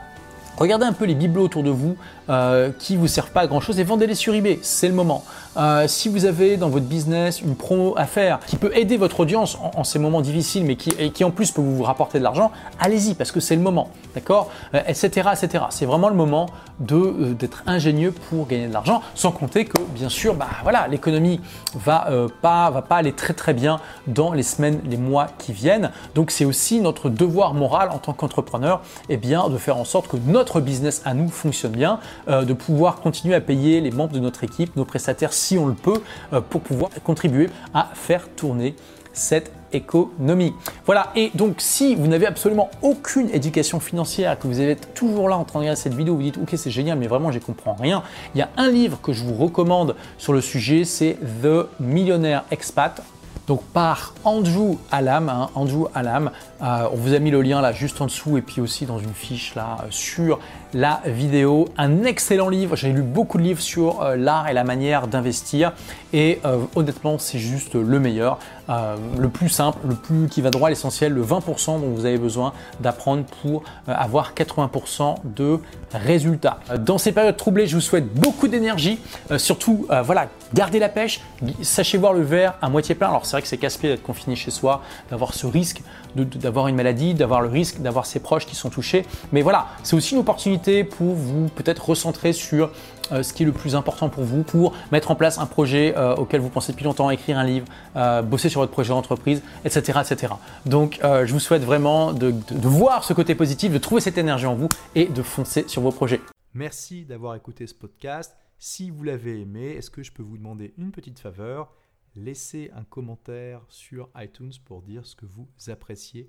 Regardez 0.56 0.86
un 0.86 0.92
peu 0.94 1.04
les 1.04 1.14
bibelots 1.14 1.44
autour 1.44 1.62
de 1.62 1.70
vous 1.70 1.96
euh, 2.30 2.70
qui 2.78 2.96
vous 2.96 3.08
servent 3.08 3.30
pas 3.30 3.42
à 3.42 3.46
grand 3.46 3.60
chose 3.60 3.78
et 3.78 3.84
vendez-les 3.84 4.14
sur 4.14 4.34
eBay, 4.34 4.58
c'est 4.62 4.88
le 4.88 4.94
moment. 4.94 5.22
Euh, 5.56 5.88
si 5.88 6.08
vous 6.08 6.26
avez 6.26 6.56
dans 6.56 6.68
votre 6.68 6.84
business 6.84 7.40
une 7.40 7.56
promo 7.56 7.94
à 7.96 8.04
faire 8.04 8.40
qui 8.46 8.56
peut 8.56 8.76
aider 8.76 8.96
votre 8.96 9.20
audience 9.20 9.56
en, 9.74 9.84
ces 9.84 9.98
moments 9.98 10.20
difficiles, 10.20 10.64
mais 10.64 10.76
qui, 10.76 11.24
en 11.24 11.30
plus 11.30 11.50
peut 11.50 11.62
vous 11.62 11.82
rapporter 11.82 12.18
de 12.18 12.24
l'argent, 12.24 12.50
allez-y 12.78 13.14
parce 13.14 13.32
que 13.32 13.40
c'est 13.40 13.56
le 13.56 13.62
moment, 13.62 13.88
d'accord 14.14 14.50
Etc. 14.86 15.22
Euh, 15.24 15.32
etc. 15.32 15.64
C'est 15.70 15.86
vraiment 15.86 16.08
le 16.08 16.14
moment 16.14 16.46
euh, 16.90 17.32
d'être 17.32 17.62
ingénieux 17.66 18.12
pour 18.12 18.46
gagner 18.46 18.68
de 18.68 18.72
l'argent, 18.72 19.00
sans 19.14 19.32
compter 19.32 19.64
que 19.64 19.80
bien 19.94 20.08
sûr, 20.08 20.34
bah 20.34 20.48
voilà, 20.62 20.88
l'économie 20.88 21.40
va 21.74 22.08
pas 22.42 22.70
va 22.70 22.82
pas 22.82 22.96
aller 22.96 23.12
très 23.12 23.34
très 23.34 23.54
bien 23.54 23.80
dans 24.06 24.32
les 24.32 24.42
semaines, 24.42 24.80
les 24.84 24.96
mois 24.96 25.28
qui 25.38 25.52
viennent. 25.52 25.90
Donc 26.14 26.30
c'est 26.30 26.44
aussi 26.44 26.80
notre 26.80 27.08
devoir 27.08 27.54
moral 27.54 27.90
en 27.90 27.98
tant 27.98 28.12
qu'entrepreneur, 28.12 28.82
eh 29.08 29.16
de 29.16 29.58
faire 29.58 29.76
en 29.76 29.84
sorte 29.84 30.08
que 30.08 30.16
notre 30.16 30.60
business 30.60 31.02
à 31.04 31.14
nous 31.14 31.28
fonctionne 31.28 31.72
bien, 31.72 31.98
de 32.28 32.52
pouvoir 32.52 33.00
continuer 33.00 33.34
à 33.34 33.40
payer 33.40 33.80
les 33.80 33.90
membres 33.90 34.12
de 34.12 34.20
notre 34.20 34.44
équipe, 34.44 34.76
nos 34.76 34.84
prestataires 34.84 35.32
si 35.46 35.58
on 35.58 35.66
le 35.66 35.74
peut, 35.74 36.02
euh, 36.32 36.40
pour 36.40 36.60
pouvoir 36.60 36.90
contribuer 37.04 37.48
à 37.72 37.90
faire 37.94 38.28
tourner 38.28 38.74
cette 39.12 39.52
économie. 39.72 40.52
Voilà, 40.84 41.10
et 41.14 41.30
donc 41.34 41.56
si 41.58 41.94
vous 41.94 42.06
n'avez 42.06 42.26
absolument 42.26 42.70
aucune 42.82 43.30
éducation 43.30 43.80
financière, 43.80 44.38
que 44.38 44.46
vous 44.46 44.60
êtes 44.60 44.94
toujours 44.94 45.28
là 45.28 45.36
en 45.36 45.44
train 45.44 45.60
de 45.60 45.64
regarder 45.64 45.80
cette 45.80 45.94
vidéo, 45.94 46.14
vous 46.16 46.22
dites 46.22 46.38
ok 46.38 46.50
c'est 46.56 46.70
génial 46.70 46.98
mais 46.98 47.06
vraiment 47.06 47.30
j'y 47.30 47.40
comprends 47.40 47.74
rien, 47.74 48.02
il 48.34 48.38
y 48.38 48.42
a 48.42 48.50
un 48.56 48.68
livre 48.68 49.00
que 49.00 49.12
je 49.12 49.24
vous 49.24 49.34
recommande 49.34 49.96
sur 50.18 50.32
le 50.32 50.40
sujet, 50.40 50.84
c'est 50.84 51.16
The 51.42 51.66
Millionaire 51.80 52.44
Expat 52.50 53.02
donc 53.46 53.62
par 53.62 54.14
Andrew 54.24 54.76
Alam, 54.90 55.28
hein, 55.28 55.50
Andrew 55.54 55.86
Alam, 55.94 56.30
euh, 56.62 56.88
on 56.92 56.96
vous 56.96 57.14
a 57.14 57.18
mis 57.20 57.30
le 57.30 57.42
lien 57.42 57.60
là 57.60 57.72
juste 57.72 58.00
en 58.00 58.06
dessous 58.06 58.36
et 58.38 58.42
puis 58.42 58.60
aussi 58.60 58.86
dans 58.86 58.98
une 58.98 59.14
fiche 59.14 59.54
là 59.54 59.78
sur 59.90 60.40
la 60.76 61.00
vidéo. 61.06 61.68
Un 61.78 62.04
excellent 62.04 62.50
livre, 62.50 62.76
j'ai 62.76 62.92
lu 62.92 63.00
beaucoup 63.00 63.38
de 63.38 63.42
livres 63.42 63.62
sur 63.62 64.02
euh, 64.02 64.14
l'art 64.14 64.46
et 64.46 64.52
la 64.52 64.62
manière 64.62 65.06
d'investir 65.08 65.72
et 66.12 66.38
euh, 66.44 66.58
honnêtement 66.74 67.16
c'est 67.18 67.38
juste 67.38 67.74
le 67.74 67.98
meilleur, 67.98 68.38
euh, 68.68 68.96
le 69.18 69.30
plus 69.30 69.48
simple, 69.48 69.78
le 69.88 69.94
plus 69.94 70.28
qui 70.28 70.42
va 70.42 70.50
droit 70.50 70.66
à 70.68 70.70
l'essentiel, 70.70 71.14
le 71.14 71.24
20% 71.24 71.80
dont 71.80 71.94
vous 71.94 72.04
avez 72.04 72.18
besoin 72.18 72.52
d'apprendre 72.80 73.24
pour 73.40 73.62
avoir 73.86 74.34
80% 74.34 75.14
de 75.24 75.60
résultats. 75.94 76.58
Dans 76.78 76.98
ces 76.98 77.12
périodes 77.12 77.38
troublées, 77.38 77.66
je 77.66 77.76
vous 77.76 77.80
souhaite 77.80 78.12
beaucoup 78.12 78.48
d'énergie, 78.48 78.98
surtout 79.38 79.86
voilà, 80.04 80.28
gardez 80.52 80.78
la 80.78 80.88
pêche, 80.88 81.20
sachez 81.62 81.96
voir 81.96 82.12
le 82.12 82.22
verre 82.22 82.54
à 82.60 82.68
moitié 82.68 82.94
plein. 82.94 83.08
Alors 83.08 83.24
c'est 83.24 83.32
vrai 83.32 83.42
que 83.42 83.48
c'est 83.48 83.56
casse-pied 83.56 83.88
d'être 83.88 84.02
confiné 84.02 84.36
chez 84.36 84.50
soi, 84.50 84.82
d'avoir 85.10 85.32
ce 85.32 85.46
risque 85.46 85.82
d'avoir 86.24 86.68
une 86.68 86.76
maladie, 86.76 87.14
d'avoir 87.14 87.40
le 87.40 87.48
risque 87.48 87.80
d'avoir 87.80 88.06
ses 88.06 88.20
proches 88.20 88.46
qui 88.46 88.54
sont 88.54 88.70
touchés. 88.70 89.04
Mais 89.32 89.42
voilà, 89.42 89.66
c'est 89.82 89.96
aussi 89.96 90.14
une 90.14 90.20
opportunité 90.20 90.65
pour 90.84 91.14
vous 91.14 91.48
peut-être 91.48 91.88
recentrer 91.88 92.32
sur 92.32 92.70
euh, 93.12 93.22
ce 93.22 93.32
qui 93.32 93.44
est 93.44 93.46
le 93.46 93.52
plus 93.52 93.76
important 93.76 94.08
pour 94.08 94.24
vous, 94.24 94.42
pour 94.42 94.74
mettre 94.90 95.10
en 95.10 95.14
place 95.14 95.38
un 95.38 95.46
projet 95.46 95.94
euh, 95.96 96.14
auquel 96.16 96.40
vous 96.40 96.48
pensez 96.48 96.72
depuis 96.72 96.84
longtemps, 96.84 97.08
écrire 97.10 97.38
un 97.38 97.44
livre, 97.44 97.66
euh, 97.94 98.22
bosser 98.22 98.48
sur 98.48 98.60
votre 98.60 98.72
projet 98.72 98.90
d'entreprise, 98.90 99.42
etc., 99.64 100.00
etc. 100.04 100.34
Donc, 100.64 100.98
je 101.02 101.32
vous 101.32 101.40
souhaite 101.40 101.62
vraiment 101.62 102.12
de 102.12 102.34
voir 102.68 103.04
ce 103.04 103.12
côté 103.12 103.34
positif, 103.34 103.72
de 103.72 103.78
trouver 103.78 104.00
cette 104.00 104.18
énergie 104.18 104.46
en 104.46 104.54
vous 104.54 104.68
et 104.94 105.06
de 105.06 105.22
foncer 105.22 105.64
sur 105.68 105.82
vos 105.82 105.92
projets. 105.92 106.20
Merci 106.54 107.04
d'avoir 107.04 107.34
écouté 107.34 107.66
ce 107.66 107.74
podcast. 107.74 108.36
Si 108.58 108.90
vous 108.90 109.04
l'avez 109.04 109.40
aimé, 109.40 109.74
est-ce 109.76 109.90
que 109.90 110.02
je 110.02 110.12
peux 110.12 110.22
vous 110.22 110.38
demander 110.38 110.74
une 110.78 110.90
petite 110.90 111.18
faveur? 111.18 111.72
Laissez 112.14 112.70
un 112.74 112.84
commentaire 112.84 113.60
sur 113.68 114.08
iTunes 114.16 114.52
pour 114.64 114.82
dire 114.82 115.06
ce 115.06 115.14
que 115.14 115.26
vous 115.26 115.48
appréciez 115.68 116.28